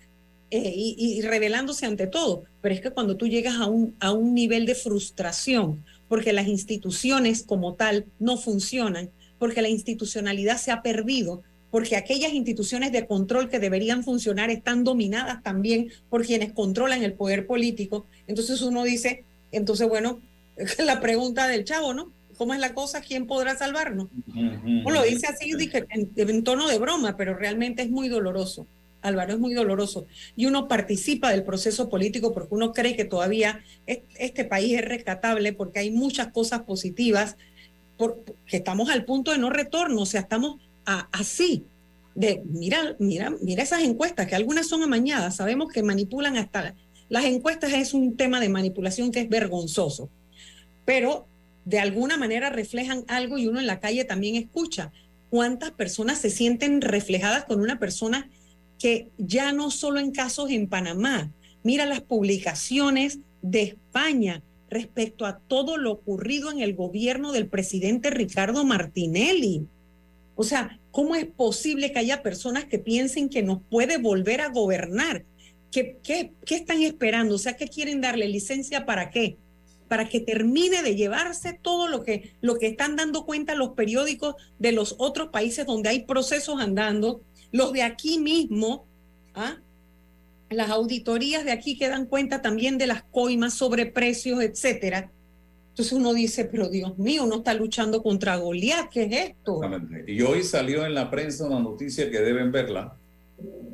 [0.49, 2.43] eh, y, y rebelándose ante todo.
[2.61, 6.47] Pero es que cuando tú llegas a un, a un nivel de frustración, porque las
[6.47, 11.41] instituciones como tal no funcionan, porque la institucionalidad se ha perdido,
[11.72, 17.13] porque aquellas instituciones de control que deberían funcionar están dominadas también por quienes controlan el
[17.13, 18.05] poder político.
[18.28, 20.19] Entonces uno dice, entonces bueno,
[20.86, 22.11] la pregunta del chavo, ¿no?
[22.38, 23.01] ¿Cómo es la cosa?
[23.01, 24.07] ¿Quién podrá salvarnos?
[24.86, 25.51] Uno lo dice así
[25.91, 28.65] en, en tono de broma, pero realmente es muy doloroso.
[29.03, 30.05] Álvaro, es muy doloroso.
[30.36, 34.86] Y uno participa del proceso político porque uno cree que todavía es- este país es
[34.86, 37.36] rescatable porque hay muchas cosas positivas,
[37.97, 41.65] por- que estamos al punto de no retorno, o sea, estamos así.
[42.15, 46.75] De, mira, mira, mira esas encuestas, que algunas son amañadas, sabemos que manipulan hasta...
[47.09, 50.09] Las encuestas es un tema de manipulación que es vergonzoso,
[50.86, 51.27] pero
[51.65, 54.91] de alguna manera reflejan algo y uno en la calle también escucha
[55.29, 58.29] cuántas personas se sienten reflejadas con una persona
[58.79, 61.32] que ya no solo en casos en Panamá,
[61.63, 68.09] mira las publicaciones de España respecto a todo lo ocurrido en el gobierno del presidente
[68.09, 69.67] Ricardo Martinelli.
[70.42, 74.50] O sea, ¿cómo es posible que haya personas que piensen que nos puede volver a
[74.50, 75.24] gobernar?
[75.72, 77.36] ¿Qué, qué, qué están esperando?
[77.36, 79.38] O sea, ¿qué quieren darle licencia para qué?
[79.88, 84.34] Para que termine de llevarse todo lo que, lo que están dando cuenta los periódicos
[84.58, 87.22] de los otros países donde hay procesos andando,
[87.52, 88.88] los de aquí mismo,
[89.36, 89.60] ¿ah?
[90.50, 95.12] las auditorías de aquí que dan cuenta también de las coimas, sobreprecios, etcétera.
[95.72, 99.61] Entonces uno dice, pero Dios mío, uno está luchando contra Goliat, ¿qué es esto?
[100.05, 102.95] Y hoy salió en la prensa una noticia que deben verla,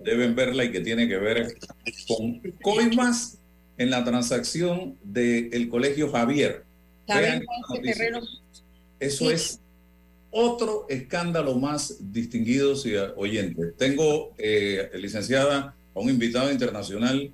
[0.03, 1.57] deben verla y que tiene que ver
[2.07, 3.39] con coimas
[3.77, 6.63] en la transacción del colegio Javier.
[7.07, 7.43] Vean.
[8.99, 9.33] Eso Sí.
[9.33, 9.59] es
[10.29, 13.75] otro escándalo más, distinguidos y oyentes.
[13.77, 17.31] Tengo, eh, licenciada, a un invitado internacional.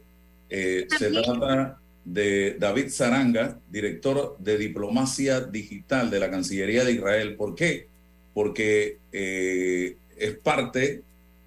[0.56, 7.36] eh, se trata de David Zaranga, director de diplomacia digital de la Cancillería de Israel.
[7.36, 7.88] ¿Por qué?
[8.34, 11.04] Porque eh, es parte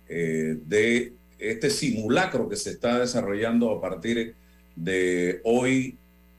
[0.09, 4.35] eh, de este simulacro que se está desarrollando a partir
[4.75, 5.97] de hoy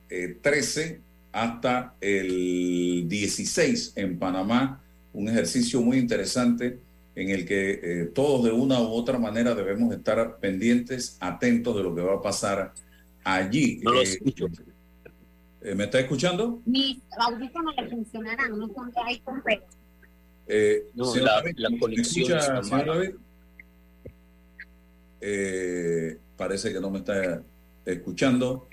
[0.09, 1.01] eh, 13
[1.32, 4.82] hasta el 16 en Panamá,
[5.13, 6.80] un ejercicio muy interesante
[7.15, 11.84] en el que eh, todos de una u otra manera debemos estar pendientes, atentos de
[11.84, 12.74] lo que va a pasar
[13.36, 13.80] allí.
[13.84, 14.47] No lo Eh, escucho.
[15.61, 16.61] eh, ¿Me está escuchando?
[16.65, 19.63] Mis audífonos le funcionarán, no son de iPhone, pero
[20.49, 22.93] Eh, No, señor la- David, la ¿me conexión escucha, mala.
[22.93, 23.09] David?
[25.19, 27.43] Eh, parece que no me está
[27.86, 28.67] escuchando.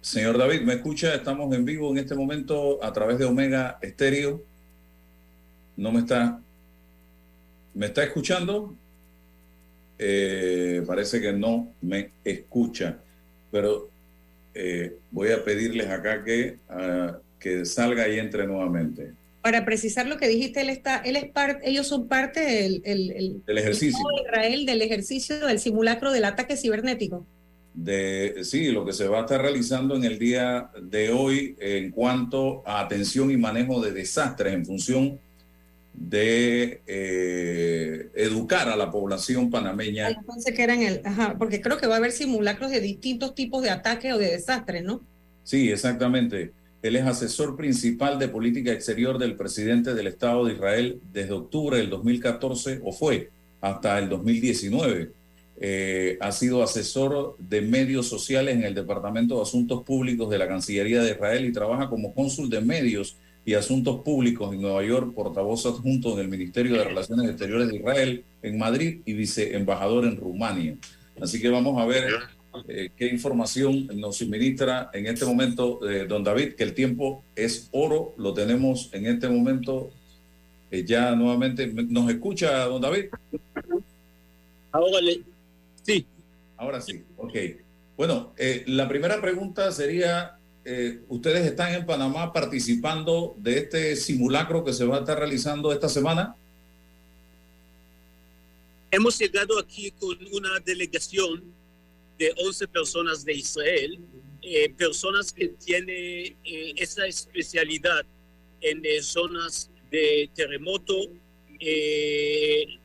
[0.00, 1.14] Señor David, ¿me escucha?
[1.14, 4.42] Estamos en vivo en este momento a través de Omega Estéreo.
[5.76, 6.40] No me está.
[7.74, 8.74] ¿Me está escuchando?
[9.98, 12.98] Eh, parece que no me escucha.
[13.50, 13.88] Pero
[14.54, 19.12] eh, voy a pedirles acá que, ah, que salga y entre nuevamente.
[19.42, 23.10] Para precisar lo que dijiste, él está, él es parte, ellos son parte del el,
[23.46, 23.98] el- ejercicio.
[24.26, 27.24] Israel del ejercicio del simulacro del ataque cibernético.
[27.72, 31.90] de sí, lo que se va a estar realizando en el día de hoy en
[31.90, 35.18] cuanto a atención y manejo de desastres en función
[36.00, 40.08] de eh, educar a la población panameña.
[40.08, 43.34] Yo pensé que eran el, ajá, porque creo que va a haber simulacros de distintos
[43.34, 45.02] tipos de ataques o de desastres, ¿no?
[45.44, 46.52] Sí, exactamente.
[46.82, 51.76] Él es asesor principal de política exterior del presidente del Estado de Israel desde octubre
[51.76, 53.28] del 2014, o fue
[53.60, 55.12] hasta el 2019.
[55.62, 60.48] Eh, ha sido asesor de medios sociales en el Departamento de Asuntos Públicos de la
[60.48, 65.14] Cancillería de Israel y trabaja como cónsul de medios y Asuntos Públicos en Nueva York,
[65.14, 70.16] portavoz adjunto en el Ministerio de Relaciones Exteriores de Israel en Madrid y viceembajador en
[70.16, 70.76] Rumania.
[71.20, 72.12] Así que vamos a ver
[72.68, 77.68] eh, qué información nos suministra en este momento eh, don David, que el tiempo es
[77.72, 79.90] oro, lo tenemos en este momento
[80.70, 81.66] eh, ya nuevamente.
[81.66, 83.06] ¿Nos escucha don David?
[84.72, 84.98] Ahora
[85.82, 86.06] sí.
[86.56, 87.34] Ahora sí, ok.
[87.96, 88.32] Bueno,
[88.66, 94.84] la primera pregunta sería, eh, ustedes están en Panamá participando de este simulacro que se
[94.84, 96.36] va a estar realizando esta semana.
[98.90, 101.42] Hemos llegado aquí con una delegación
[102.18, 103.98] de 11 personas de Israel,
[104.42, 108.04] eh, personas que tienen eh, esa especialidad
[108.60, 110.94] en zonas de terremoto.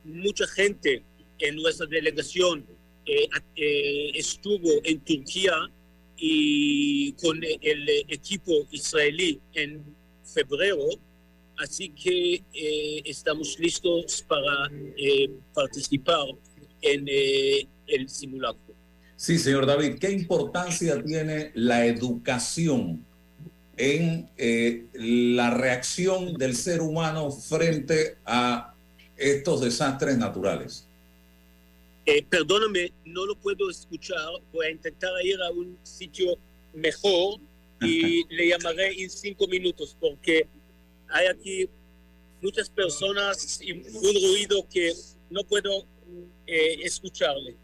[0.04, 1.02] mucha gente
[1.38, 2.64] en nuestra delegación
[4.14, 5.70] estuvo en Turquía
[6.18, 9.82] y con el equipo israelí en
[10.24, 10.88] febrero,
[11.58, 16.26] así que eh, estamos listos para eh, participar
[16.82, 18.74] en eh, el simulacro.
[19.16, 23.04] Sí, señor David, ¿qué importancia tiene la educación
[23.78, 24.28] en
[24.92, 28.74] la reacción del ser humano frente a
[29.16, 30.85] estos desastres naturales?
[32.06, 34.30] Eh, perdóname, no lo puedo escuchar.
[34.52, 36.38] Voy a intentar ir a un sitio
[36.72, 37.40] mejor
[37.80, 40.46] y le llamaré en cinco minutos porque
[41.08, 41.68] hay aquí
[42.40, 44.92] muchas personas y un ruido que
[45.30, 45.84] no puedo
[46.46, 47.56] eh, escucharle.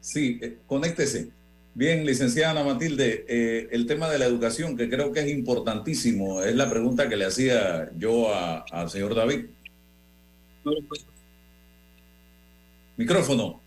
[0.00, 1.30] Sí, eh, conéctese.
[1.74, 6.42] Bien, licenciada Ana Matilde, eh, el tema de la educación, que creo que es importantísimo,
[6.42, 9.46] es la pregunta que le hacía yo al señor David.
[12.96, 13.65] Micrófono.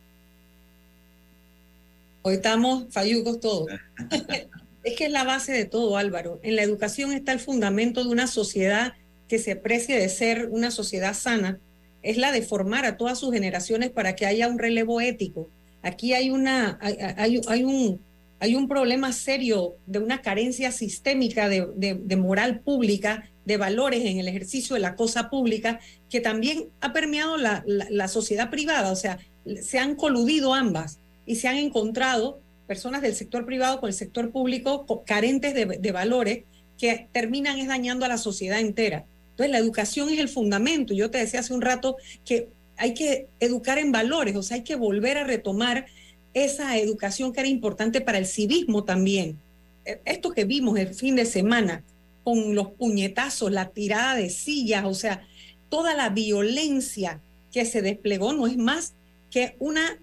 [2.21, 3.67] Hoy estamos fallucos todos.
[4.83, 6.39] es que es la base de todo, Álvaro.
[6.43, 8.93] En la educación está el fundamento de una sociedad
[9.29, 11.59] que se precie de ser una sociedad sana.
[12.01, 15.49] Es la de formar a todas sus generaciones para que haya un relevo ético.
[15.81, 18.01] Aquí hay, una, hay, hay, un,
[18.41, 24.19] hay un problema serio de una carencia sistémica de, de, moral pública, de valores en
[24.19, 28.91] el ejercicio de la cosa pública, que también ha permeado la, la, la sociedad privada.
[28.91, 29.19] O sea,
[29.61, 30.99] se han coludido ambas
[31.29, 36.45] y se han encontrado personas del sector privado con el sector público carentes de, valores
[36.75, 39.05] que terminan es dañando a la sociedad entera.
[39.29, 40.91] Entonces, la educación es el fundamento.
[40.95, 44.63] Yo te decía hace un rato que hay que educar en valores, o sea, hay
[44.63, 45.85] que volver a retomar
[46.33, 49.37] esa educación que era importante para el civismo también.
[49.85, 51.83] E, esto que vimos el fin de semana,
[52.23, 55.27] con los puñetazos, la tirada de sillas, o sea,
[55.69, 57.21] toda la violencia
[57.51, 58.95] que se desplegó no es más
[59.29, 59.99] que una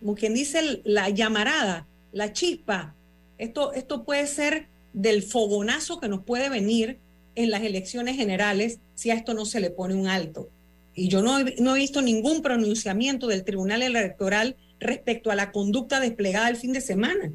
[0.00, 2.94] como quien dice, la llamarada, la chispa.
[3.38, 6.98] Esto, esto puede ser del fogonazo que nos puede venir
[7.34, 10.48] en las elecciones generales si a esto no se le pone un alto.
[10.94, 15.52] Y yo no he, no he visto ningún pronunciamiento del Tribunal Electoral respecto a la
[15.52, 17.32] conducta desplegada el fin de semana.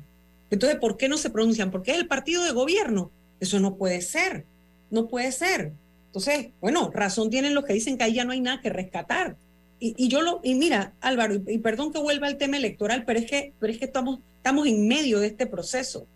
[0.50, 1.72] Entonces, ¿por qué no se pronuncian?
[1.72, 3.12] Porque es el partido de gobierno.
[3.40, 4.46] Eso no puede ser.
[4.90, 5.74] No puede ser.
[6.08, 9.38] Entonces, bueno, razón tienen los que dicen que ahí ya no hay nada que rescatar
[9.80, 13.26] y, yo lo, y mira, Álvaro, y, perdón que vuelva al tema electoral, pero es
[13.26, 16.08] que, pero es que estamos, estamos en medio de este proceso.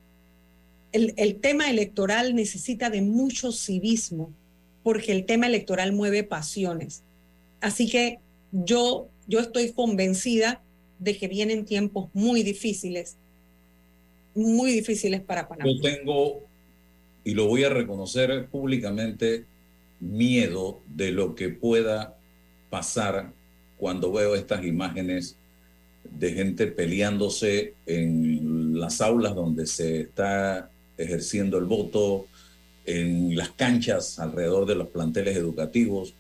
[0.92, 4.32] El, el tema electoral necesita de mucho civismo,
[4.82, 7.04] porque el tema electoral mueve pasiones.
[7.62, 8.20] Así que
[8.52, 10.64] yo, yo estoy convencida
[10.98, 13.18] de que vienen tiempos muy difíciles,
[14.36, 15.70] muy difíciles para Panamá.
[15.70, 16.44] Yo tengo,
[17.24, 19.46] y lo voy a reconocer públicamente,
[20.00, 22.18] miedo de lo que pueda
[22.70, 23.34] pasar
[23.80, 25.38] cuando veo estas imágenes
[26.04, 32.28] de gente peleándose en las aulas donde se está ejerciendo el voto,
[32.86, 36.14] en las canchas alrededor de los planteles educativos.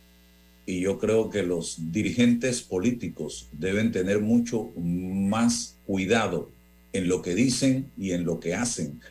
[0.65, 6.49] Y yo creo que los dirigentes políticos deben tener mucho más cuidado
[6.93, 9.01] en lo que dicen y en lo que hacen.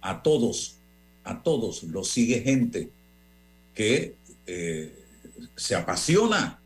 [0.00, 0.76] a todos,
[1.24, 2.90] a todos los sigue gente
[3.74, 4.14] que
[4.46, 4.92] eh,
[5.56, 6.57] se apasiona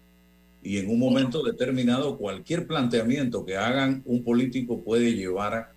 [0.62, 5.72] y en un momento determinado cualquier planteamiento que hagan un político puede llevar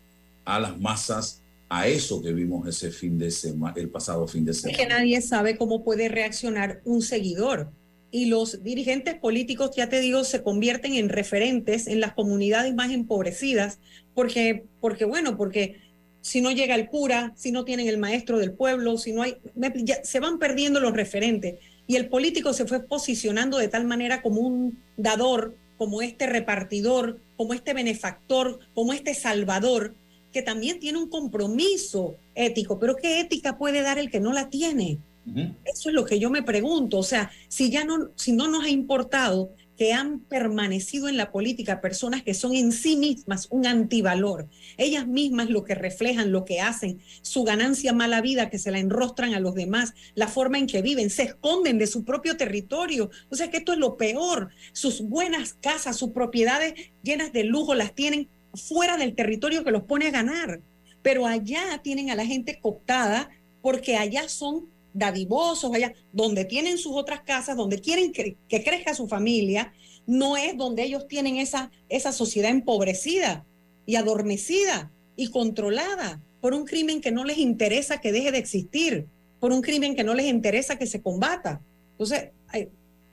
[0.45, 4.51] a las masas a eso que vimos ese fin de semana, el pasado fin de
[4.51, 4.77] Es semana.
[4.77, 7.71] que nadie sabe cómo puede reaccionar un seguidor.
[8.11, 12.91] Y los dirigentes políticos, ya te digo, se convierten en referentes en las comunidades más
[12.91, 13.79] empobrecidas,
[14.13, 15.77] porque, porque bueno, porque
[16.21, 19.35] si no llega el cura, si no tienen el maestro del pueblo, si no hay,
[19.83, 21.55] ya se van perdiendo los referentes.
[21.87, 27.19] Y el político se fue posicionando de tal manera como un dador, como este repartidor,
[27.37, 29.93] como este benefactor, como este salvador,
[30.31, 32.79] que también tiene un compromiso ético.
[32.79, 34.99] Pero ¿qué ética puede dar el que no la tiene?
[35.63, 36.99] Eso es lo que yo me pregunto.
[36.99, 41.31] O sea, si ya no, si no nos ha importado que han permanecido en la
[41.31, 44.47] política personas que son en sí mismas un antivalor,
[44.77, 48.79] ellas mismas lo que reflejan, lo que hacen, su ganancia mala vida que se la
[48.79, 53.09] enrostran a los demás, la forma en que viven, se esconden de su propio territorio.
[53.29, 54.49] O sea que esto es lo peor.
[54.73, 56.73] Sus buenas casas, sus propiedades
[57.03, 60.61] llenas de lujo las tienen fuera del territorio que los pone a ganar.
[61.01, 63.29] Pero allá tienen a la gente cooptada
[63.61, 68.95] porque allá son dadivosos, allá donde tienen sus otras casas, donde quieren que, que crezca
[68.95, 69.73] su familia,
[70.07, 73.45] no es donde ellos tienen esa, esa sociedad empobrecida
[73.85, 79.07] y adormecida y controlada por un crimen que no les interesa que deje de existir,
[79.39, 81.61] por un crimen que no les interesa que se combata.
[81.91, 82.29] Entonces,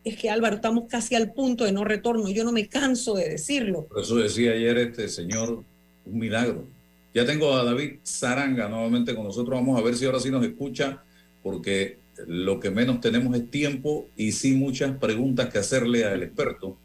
[0.05, 3.29] es que Álvaro, estamos casi al punto de no retorno, yo no me canso de
[3.29, 3.87] decirlo.
[3.87, 5.65] Por eso decía ayer este señor,
[6.05, 6.67] un milagro.
[7.15, 9.59] Ya tengo a David Zaranga nuevamente con nosotros.
[9.59, 11.03] Vamos a ver si ahora sí nos escucha,
[11.43, 16.77] porque lo que menos tenemos es tiempo y sí muchas preguntas que hacerle al experto.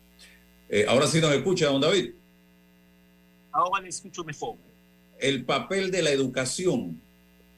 [0.69, 2.11] Eh, ahora sí nos escucha, don David.
[3.51, 4.55] Ahora le escucho mejor.
[5.19, 6.99] El papel de la educación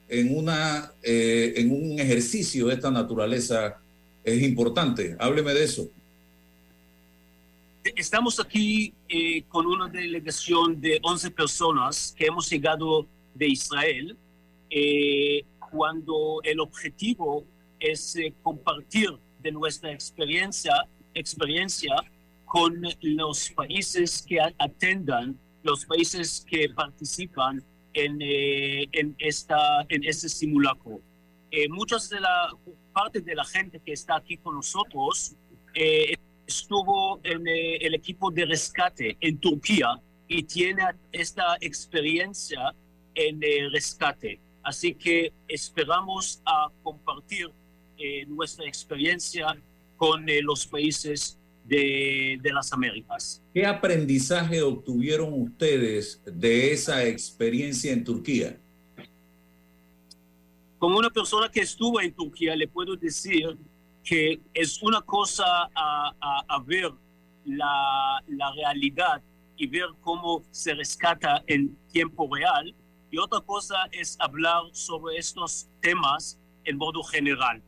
[0.08, 3.80] en, una, eh, en un ejercicio de esta naturaleza
[4.24, 5.16] es importante.
[5.20, 5.89] Hábleme de eso.
[7.95, 14.18] Estamos aquí eh, con una delegación de 11 personas que hemos llegado de Israel
[14.70, 17.45] eh, cuando el objetivo
[17.80, 19.09] es eh, compartir
[19.39, 20.74] de nuestra experiencia,
[21.13, 21.95] experiencia
[22.45, 27.63] con los países que atendan, los países que participan
[27.93, 31.01] en, eh, en, esta, en este simulacro.
[31.51, 32.49] Eh, muchas de la
[32.93, 35.36] parte de la gente que está aquí con nosotros
[35.74, 36.13] eh,
[36.45, 42.76] estuvo en eh, el equipo de rescate en Turquía y tiene esta experiencia
[43.15, 43.41] en
[43.72, 44.39] rescate.
[44.70, 47.49] Así que esperamos a compartir
[47.97, 49.47] eh, nuestra experiencia
[49.97, 53.41] con eh, los países de, de las Américas.
[53.51, 58.59] ¿Qué aprendizaje obtuvieron ustedes de esa experiencia en Turquía?
[60.78, 63.57] Como una persona que estuvo en Turquía, le puedo decir
[64.03, 66.91] que es una cosa a, a- a ver
[67.43, 69.24] la, la realidad
[69.57, 72.76] y ver cómo se rescata en tiempo real,
[73.12, 77.62] y otra cosa es hablar sobre estos temas en modo general.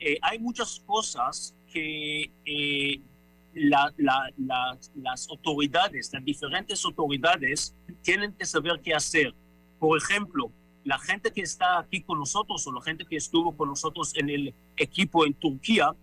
[0.00, 3.00] Eh, hay muchas cosas que eh,
[3.54, 9.34] la- la- la- las autoridades, las diferentes autoridades, tienen que saber qué hacer.
[9.78, 10.52] Por ejemplo,
[10.84, 14.30] la gente que está aquí con nosotros o la gente que estuvo con nosotros en
[14.30, 15.94] el equipo en Turquía,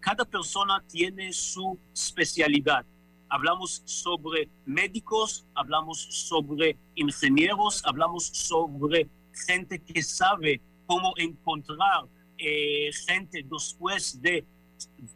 [0.00, 2.84] cada persona tiene su especialidad.
[3.32, 9.08] Hablamos sobre médicos, hablamos sobre ingenieros, hablamos sobre
[9.46, 12.04] gente que sabe cómo encontrar
[12.36, 14.44] eh, gente después de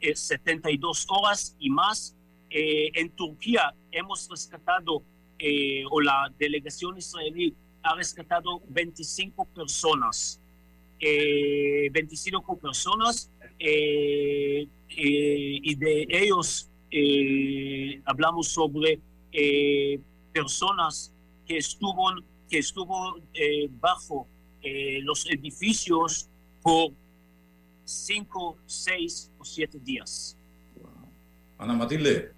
[0.00, 2.16] eh, 72 horas y más.
[2.48, 5.02] Eh, en Turquía hemos rescatado,
[5.38, 10.40] eh, o la delegación israelí ha rescatado 25 personas.
[10.98, 14.64] Eh, 25 personas y
[15.74, 19.00] de ellos eh, hablamos sobre
[19.32, 20.00] eh,
[20.32, 21.12] personas
[21.46, 22.10] que estuvo,
[22.48, 24.26] que estuvo eh, bajo
[24.62, 26.28] eh, los edificios
[26.62, 26.92] por
[27.84, 30.36] 5, 6 o 7 días.
[31.58, 32.32] Ana Matilde,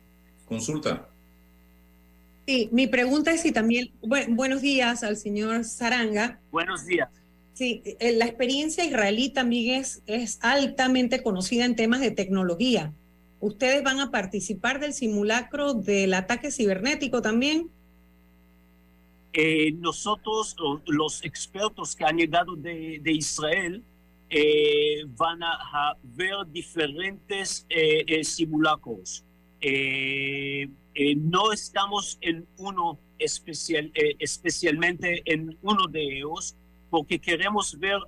[0.44, 1.08] consulta.
[2.46, 6.40] Sí, mi pregunta es si también, bu- buenos días al señor Saranga.
[6.50, 7.08] Buenos días.
[7.54, 12.92] Sí, la experiencia israelí también es, es altamente conocida en temas de tecnología.
[13.40, 17.70] ¿Ustedes van a participar del simulacro del ataque cibernético también?
[19.32, 23.84] Eh, nosotros, los expertos que han llegado de, Israel,
[24.30, 29.24] eh, van a, ver diferentes eh, simulacros.
[31.16, 36.56] No estamos en uno especial, especialmente en uno de ellos,
[36.90, 38.00] porque queremos ver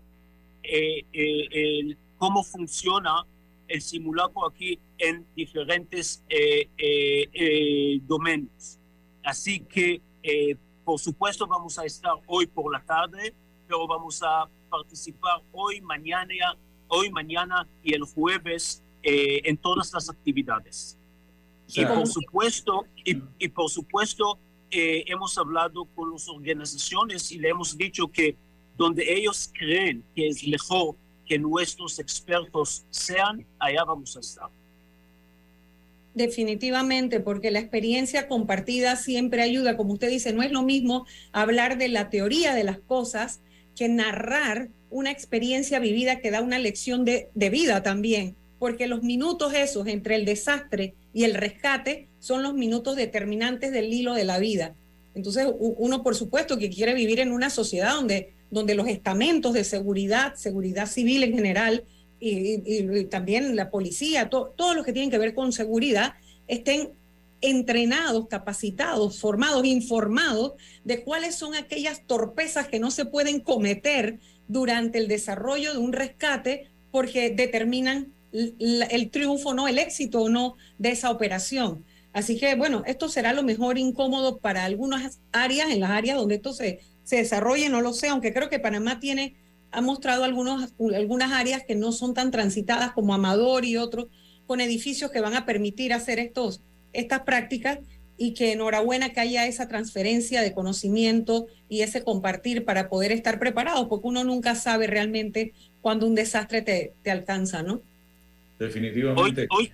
[2.18, 3.24] cómo funciona
[3.71, 8.79] el simulacro aquí en diferentes eh, eh, eh, dominios.
[9.23, 13.35] Así que eh, por supuesto vamos a estar hoy por la tarde,
[13.66, 16.35] pero vamos a participar hoy, mañana,
[16.89, 20.99] hoy, mañana y el jueves eh, en todas las actividades.
[21.73, 24.39] Y por supuesto, y, y por supuesto
[24.73, 28.37] eh, hemos hablado con las organizaciones y le hemos dicho que
[28.77, 30.97] donde ellos creen que es mejor
[31.31, 34.49] que nuestros expertos sean, allá vamos a estar.
[36.12, 39.76] Definitivamente, porque la experiencia compartida siempre ayuda.
[39.76, 43.39] Como usted dice, no es lo mismo hablar de la teoría de las cosas
[43.76, 49.05] que narrar una experiencia vivida que da una lección de, de vida también, porque los
[49.05, 54.24] minutos esos entre el desastre y el rescate son los minutos determinantes del hilo de
[54.24, 54.74] la vida.
[55.14, 59.64] Entonces, uno por supuesto que quiere vivir en una sociedad donde, donde los estamentos de
[59.64, 61.84] seguridad, seguridad civil en general,
[62.20, 66.14] y, también la policía, todos los que tienen que ver con seguridad,
[66.46, 66.90] estén
[67.40, 70.53] entrenados, capacitados, formados, informados
[70.84, 75.92] de cuáles son aquellas torpezas que no se pueden cometer durante el desarrollo de un
[75.92, 81.84] rescate porque determinan el, triunfo, no el éxito o no de esa operación.
[82.12, 86.34] Así que bueno, esto será lo mejor incómodo para algunas áreas, en las áreas donde
[86.34, 86.80] esto se,
[87.11, 89.34] se desarrolle, no lo sé, aunque creo que Panamá tiene,
[89.72, 94.06] ha mostrado algunos, algunas áreas que no son tan transitadas como Amador y otros,
[94.46, 97.80] con edificios que van a permitir hacer estos, estas prácticas
[98.16, 103.40] y que enhorabuena que haya esa transferencia de conocimiento y ese compartir para poder estar
[103.40, 107.82] preparados, porque uno nunca sabe realmente cuando un desastre te, te alcanza, ¿no?
[108.56, 109.48] Definitivamente.
[109.50, 109.68] Hoy,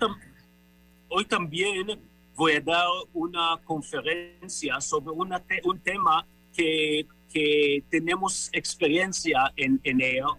[1.08, 2.00] hoy, también
[2.34, 7.04] voy a dar una conferencia sobre una un tema que,
[7.36, 10.38] que tenemos experiencia en, en ello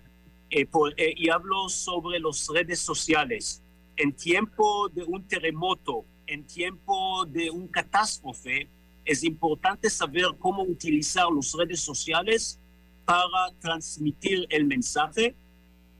[0.50, 0.68] eh,
[0.98, 3.62] eh, y hablo sobre las redes sociales.
[3.98, 8.68] En tiempo de un terremoto, en tiempo de un catástrofe,
[9.06, 12.60] es importante saber cómo utilizar las redes sociales
[13.06, 15.36] para transmitir el mensaje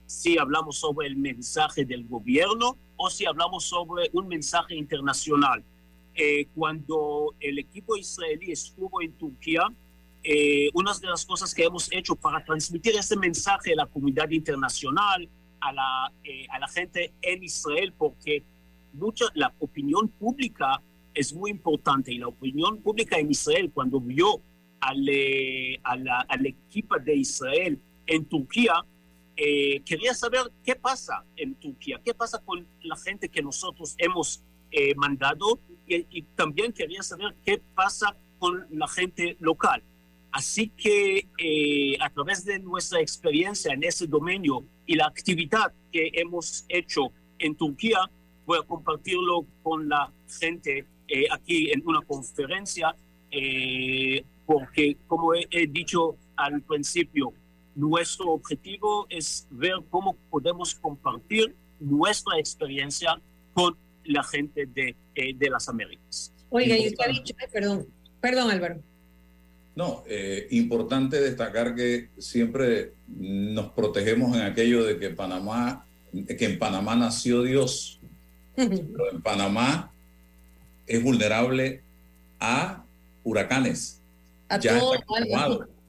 [0.04, 5.62] si hablamos sobre el mensaje del gobierno o si hablamos sobre un mensaje internacional.
[6.16, 9.62] Eh, cuando el equipo israelí estuvo en Turquía,
[10.30, 14.28] eh, una de las cosas que hemos hecho para transmitir ese mensaje a la comunidad
[14.30, 15.28] internacional,
[15.60, 18.44] a la, eh, a la gente en Israel, porque
[18.92, 20.82] mucha, la opinión pública
[21.14, 24.42] es muy importante y la opinión pública en Israel cuando vio
[24.80, 25.06] al,
[25.82, 28.84] a la, al equipo de Israel en Turquía,
[29.40, 34.42] eh, quería saber qué pasa en Turquía, qué pasa con la gente que nosotros hemos
[34.72, 39.82] eh, mandado y, también quería saber qué pasa con la gente local.
[40.30, 46.10] Así que eh, a través de nuestra experiencia en ese dominio y la actividad que
[46.14, 47.98] hemos hecho en Turquía,
[48.46, 50.86] voy a compartirlo con la gente
[51.30, 52.94] aquí en una conferencia,
[54.44, 57.32] porque como he dicho al principio,
[57.78, 63.20] nuestro objetivo es ver cómo podemos compartir nuestra experiencia
[63.54, 66.34] con la gente de, eh, de las Américas.
[66.50, 67.86] Oiga, y usted ha dicho, perdón,
[68.20, 68.82] perdón Álvaro.
[69.78, 76.58] No, eh, importante destacar que siempre nos protegemos en aquello de que Panamá, que en
[76.58, 78.00] Panamá nació Dios,
[78.56, 79.92] pero en Panamá
[80.84, 81.84] es vulnerable
[82.40, 82.82] a
[83.22, 84.00] huracanes.
[84.48, 84.94] A todo,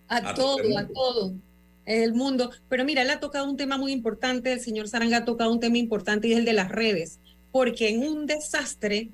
[0.08, 1.34] a, todo, a todo
[1.86, 2.52] el mundo.
[2.70, 5.60] Pero mira, él ha tocado un tema muy importante, el señor Saranga ha tocado un
[5.60, 7.18] tema importante y es el de las redes,
[7.52, 9.10] porque en un desastre,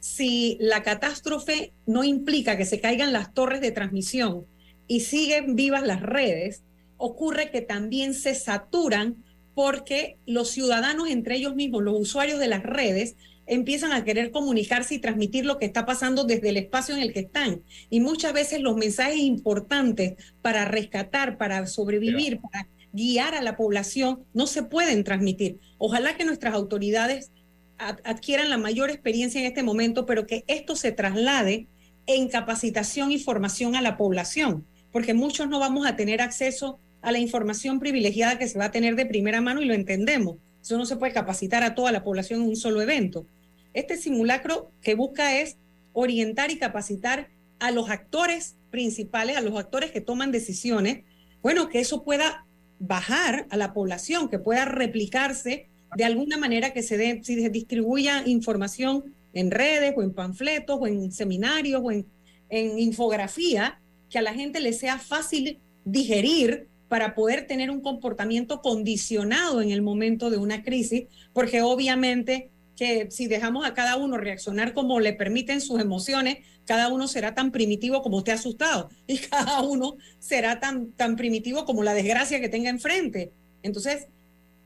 [0.00, 4.46] si la catástrofe no implica que se caigan las torres de transmisión
[4.86, 6.62] y siguen vivas las redes,
[6.96, 9.24] ocurre que también se saturan
[9.54, 14.94] porque los ciudadanos entre ellos mismos, los usuarios de las redes, empiezan a querer comunicarse
[14.94, 17.62] y transmitir lo que está pasando desde el espacio en el que están.
[17.90, 24.24] Y muchas veces los mensajes importantes para rescatar, para sobrevivir, para guiar a la población,
[24.32, 25.58] no se pueden transmitir.
[25.78, 27.32] Ojalá que nuestras autoridades
[27.78, 31.66] adquieran la mayor experiencia en este momento, pero que esto se traslade
[32.06, 37.12] en capacitación y formación a la población, porque muchos no vamos a tener acceso a
[37.12, 40.36] la información privilegiada que se va a tener de primera mano y lo entendemos.
[40.62, 43.26] Eso no se puede capacitar a toda la población en un solo evento.
[43.74, 45.56] Este simulacro que busca es
[45.92, 47.28] orientar y capacitar
[47.60, 51.04] a los actores principales, a los actores que toman decisiones,
[51.42, 52.44] bueno, que eso pueda
[52.78, 58.22] bajar a la población, que pueda replicarse de alguna manera que se, dé, se distribuya
[58.26, 62.06] información en redes o en panfletos o en seminarios o en,
[62.48, 63.80] en infografía,
[64.10, 69.70] que a la gente le sea fácil digerir para poder tener un comportamiento condicionado en
[69.70, 75.00] el momento de una crisis, porque obviamente que si dejamos a cada uno reaccionar como
[75.00, 79.96] le permiten sus emociones, cada uno será tan primitivo como esté asustado y cada uno
[80.20, 83.32] será tan, tan primitivo como la desgracia que tenga enfrente.
[83.62, 84.06] Entonces,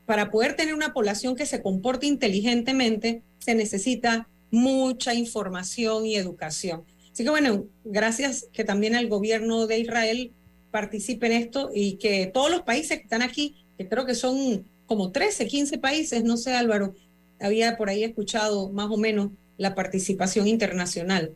[0.05, 6.83] para poder tener una población que se comporte inteligentemente, se necesita mucha información y educación.
[7.11, 10.31] Así que bueno, gracias que también el gobierno de Israel
[10.71, 14.65] participe en esto y que todos los países que están aquí, que creo que son
[14.87, 16.95] como 13, 15 países, no sé Álvaro,
[17.39, 21.35] había por ahí escuchado más o menos la participación internacional.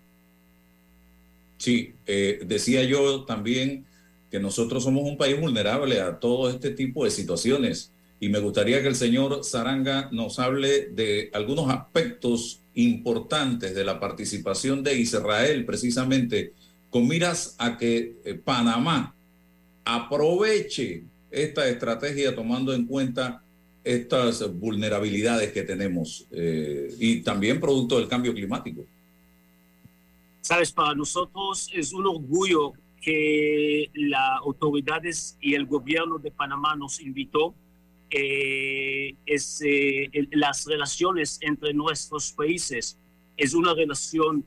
[1.57, 3.85] Sí, eh, decía yo también
[4.29, 8.81] que nosotros somos un país vulnerable a todo este tipo de situaciones y me gustaría
[8.81, 15.65] que el señor Zaranga nos hable de algunos aspectos importantes de la participación de Israel
[15.65, 16.53] precisamente
[16.89, 19.13] con miras a que eh, Panamá
[19.85, 23.43] aproveche esta estrategia tomando en cuenta
[23.83, 28.85] estas vulnerabilidades que tenemos eh, y también producto del cambio climático.
[30.41, 36.99] Sabes, para nosotros es un orgullo que las autoridades y el gobierno de Panamá nos
[36.99, 37.53] invitó.
[38.09, 42.97] Eh, es, eh, las relaciones entre nuestros países
[43.35, 44.45] es una relación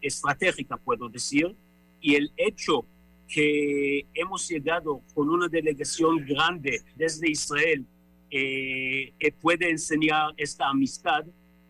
[0.00, 1.54] estratégica, puedo decir,
[2.00, 2.86] y el hecho
[3.28, 7.84] que hemos llegado con una delegación grande desde Israel
[8.30, 11.24] eh, que puede enseñar esta amistad.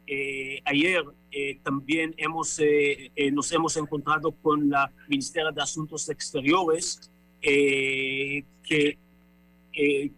[0.06, 2.60] Eh, ayer eh, también hemos,
[3.32, 7.10] nos hemos encontrado con la Ministeria de Asuntos Exteriores
[7.42, 8.98] que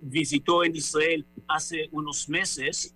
[0.01, 2.95] visitó en Israel hace unos meses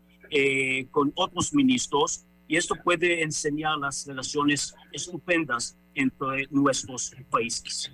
[0.91, 7.91] con otros ministros y esto puede enseñar las relaciones estupendas entre nuestros países.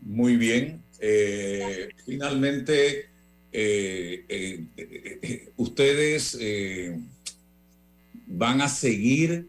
[0.00, 0.82] Muy bien.
[1.00, 3.08] Eh, finalmente,
[3.52, 4.24] eh,
[4.76, 6.38] eh, ustedes
[8.26, 9.48] van a seguir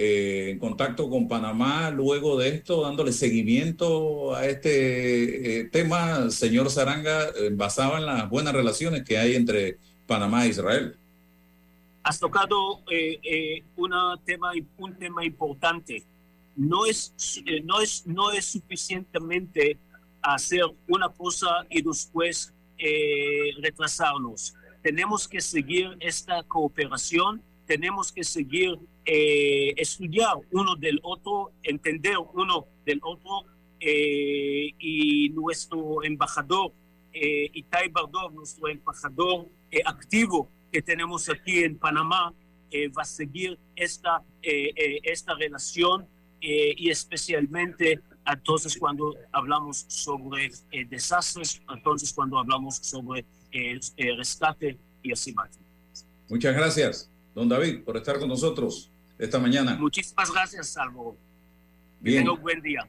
[0.00, 7.96] en contacto con Panamá luego de esto, dándole seguimiento a este tema, señor Zaranga, basado
[7.96, 10.96] en las buenas relaciones que hay entre Panamá e Israel.
[12.04, 12.84] Has tocado
[13.76, 16.04] una tema, un tema importante
[16.58, 17.14] no es,
[17.46, 19.78] eh, no es, no es suficientemente
[20.20, 24.54] hacer una cosa y después eh, retrasarnos.
[24.82, 32.66] Tenemos que seguir esta cooperación, tenemos que seguir eh, estudiar uno del otro, entender uno
[32.84, 33.44] del otro
[33.80, 36.72] y nuestro embajador
[37.12, 39.46] Itai Bardov, nuestro embajador
[39.84, 42.34] activo que tenemos aquí en Panamá,
[42.96, 46.08] va a seguir esta, esta relación
[46.40, 53.80] eh, y especialmente entonces cuando hablamos sobre eh, desastres, entonces cuando hablamos sobre eh,
[54.16, 55.58] rescate y así más.
[56.28, 59.76] Muchas gracias, don David, por estar con nosotros esta mañana.
[59.76, 61.16] Muchísimas gracias, Salvo.
[62.00, 62.28] Bien.
[62.28, 62.88] un buen día.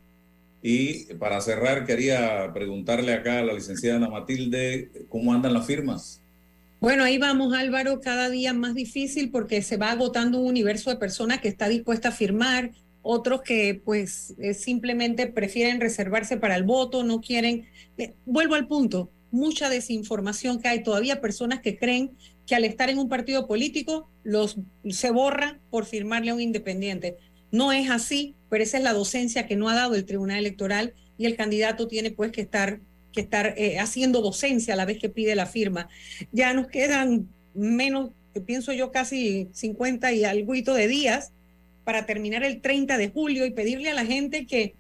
[0.64, 6.22] Y para cerrar, quería preguntarle acá a la licenciada Ana Matilde, ¿cómo andan las firmas?
[6.82, 10.96] Bueno, ahí vamos, Álvaro, cada día más difícil porque se va agotando un universo de
[10.96, 12.72] personas que está dispuesta a firmar
[13.02, 17.68] otros que pues eh, simplemente prefieren reservarse para el voto, no quieren.
[17.98, 22.12] Eh, vuelvo al punto, mucha desinformación que hay, todavía personas que creen
[22.46, 24.58] que al estar en un partido político los
[24.90, 27.18] se borra por firmarle a un independiente.
[27.52, 30.94] No es así, pero esa es la docencia que no ha dado el Tribunal Electoral
[31.18, 32.80] y el candidato tiene pues que estar
[33.12, 35.90] que estar eh, haciendo docencia a la vez que pide la firma.
[36.32, 38.12] Ya nos quedan menos,
[38.46, 41.32] pienso yo, casi 50 y algo de días
[41.84, 44.76] para terminar el 30 de julio y pedirle a la gente que,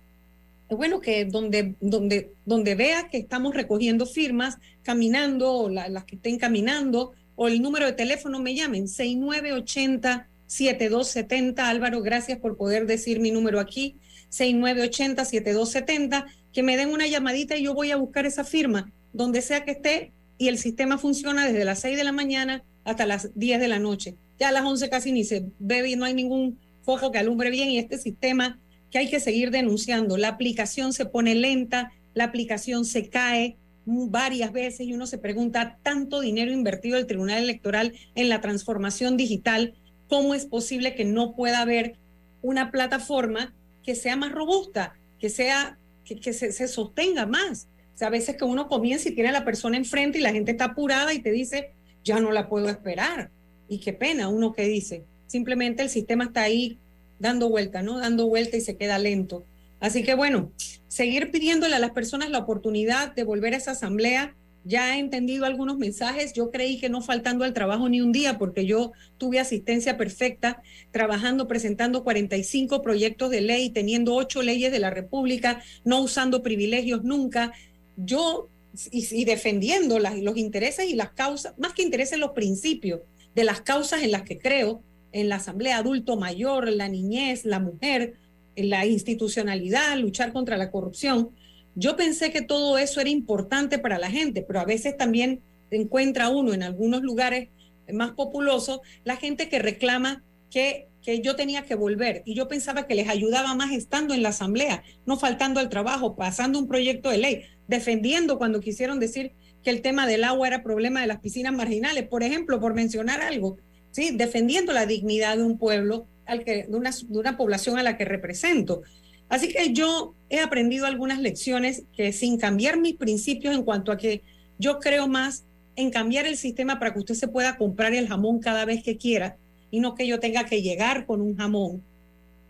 [0.69, 7.11] bueno, que donde, donde, donde vea que estamos recogiendo firmas, caminando, las que estén caminando,
[7.35, 11.59] o el número de teléfono me llamen, 6980-7270.
[11.59, 13.95] Álvaro, gracias por poder decir mi número aquí,
[14.31, 19.63] 6980-7270, que me den una llamadita y yo voy a buscar esa firma, donde sea
[19.63, 23.59] que esté, y el sistema funciona desde las 6 de la mañana hasta las 10
[23.59, 24.15] de la noche.
[24.39, 27.69] Ya a las 11 casi ni se ve no hay ningún foco que alumbre bien
[27.69, 28.59] y este sistema
[28.91, 30.17] que hay que seguir denunciando.
[30.17, 35.77] La aplicación se pone lenta, la aplicación se cae varias veces y uno se pregunta,
[35.81, 39.73] tanto dinero invertido el Tribunal Electoral en la transformación digital,
[40.07, 41.95] ¿cómo es posible que no pueda haber
[42.41, 47.67] una plataforma que sea más robusta, que sea, que, se, se, sostenga más?
[47.95, 50.31] O sea, a veces que uno comienza y tiene a la persona enfrente y la
[50.31, 51.73] gente está apurada y te dice,
[52.03, 53.31] ya no la puedo esperar.
[53.67, 56.79] Y qué pena, uno que dice, simplemente el sistema está ahí
[57.19, 57.99] dando vuelta, ¿no?
[57.99, 59.45] Dando vuelta y se queda lento.
[59.79, 60.51] Así que bueno,
[60.87, 65.45] seguir pidiéndole a las personas la oportunidad de volver a esa asamblea ya he entendido
[65.45, 66.33] algunos mensajes.
[66.33, 70.61] Yo creí que no faltando al trabajo ni un día, porque yo tuve asistencia perfecta,
[70.91, 77.03] trabajando, presentando 45 proyectos de ley, teniendo ocho leyes de la República, no usando privilegios
[77.03, 77.53] nunca.
[77.95, 78.49] Yo,
[78.91, 83.01] y, y defendiendo los intereses y las causas, más que intereses, los principios
[83.35, 87.59] de las causas en las que creo, en la Asamblea Adulto Mayor, la niñez, la
[87.59, 88.15] mujer,
[88.55, 91.31] la institucionalidad, luchar contra la corrupción.
[91.75, 95.41] Yo pensé que todo eso era importante para la gente, pero a veces también
[95.71, 97.49] encuentra uno en algunos lugares
[97.93, 102.87] más populosos la gente que reclama que, que yo tenía que volver y yo pensaba
[102.87, 107.09] que les ayudaba más estando en la asamblea, no faltando al trabajo, pasando un proyecto
[107.09, 109.33] de ley, defendiendo cuando quisieron decir
[109.63, 113.21] que el tema del agua era problema de las piscinas marginales, por ejemplo, por mencionar
[113.21, 113.57] algo,
[113.91, 114.11] ¿sí?
[114.15, 118.81] defendiendo la dignidad de un pueblo, de, una, de una población a la que represento.
[119.29, 123.97] Así que yo he aprendido algunas lecciones que sin cambiar mis principios en cuanto a
[123.97, 124.23] que
[124.57, 128.39] yo creo más en cambiar el sistema para que usted se pueda comprar el jamón
[128.39, 129.37] cada vez que quiera
[129.71, 131.83] y no que yo tenga que llegar con un jamón.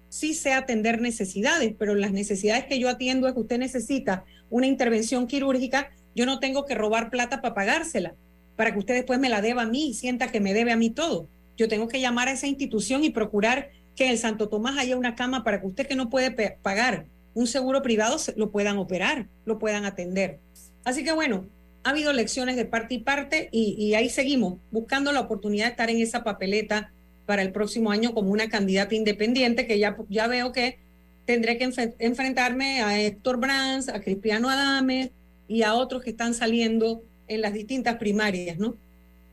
[0.08, 4.66] Sí sé atender necesidades, pero las necesidades que yo atiendo es que usted necesita una
[4.66, 8.16] intervención quirúrgica, yo no tengo que robar plata para pagársela,
[8.60, 10.76] para que usted después me la deba a mí y sienta que me debe a
[10.76, 11.30] mí todo.
[11.56, 14.98] Yo tengo que llamar a esa institución y procurar que en el Santo Tomás haya
[14.98, 19.28] una cama para que usted que no puede pagar un seguro privado lo puedan operar,
[19.46, 20.40] lo puedan atender.
[20.84, 21.46] Así que bueno,
[21.86, 25.90] ha habido lecciones de parte y parte y, ahí seguimos buscando la oportunidad de estar
[25.90, 26.92] en esa papeleta
[27.26, 30.80] para el próximo año como una candidata independiente que ya, ya veo que
[31.24, 35.14] tendré que enf enfrentarme a Héctor Brands, a Cristiano Adame
[35.48, 38.76] y a otros que están saliendo en las distintas primarias, ¿no?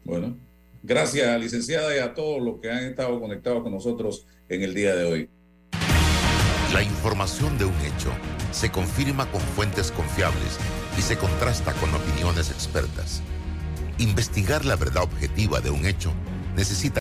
[0.04, 0.36] Bueno,
[0.82, 4.94] gracias, licenciada, y a todos los que han estado conectados con nosotros en el día
[4.94, 5.30] de hoy.
[6.72, 8.12] La información de un hecho
[8.52, 10.58] se confirma con fuentes confiables
[10.98, 13.22] y se contrasta con opiniones expertas.
[13.98, 16.12] Investigar la verdad objetiva de un hecho
[16.54, 16.94] necesita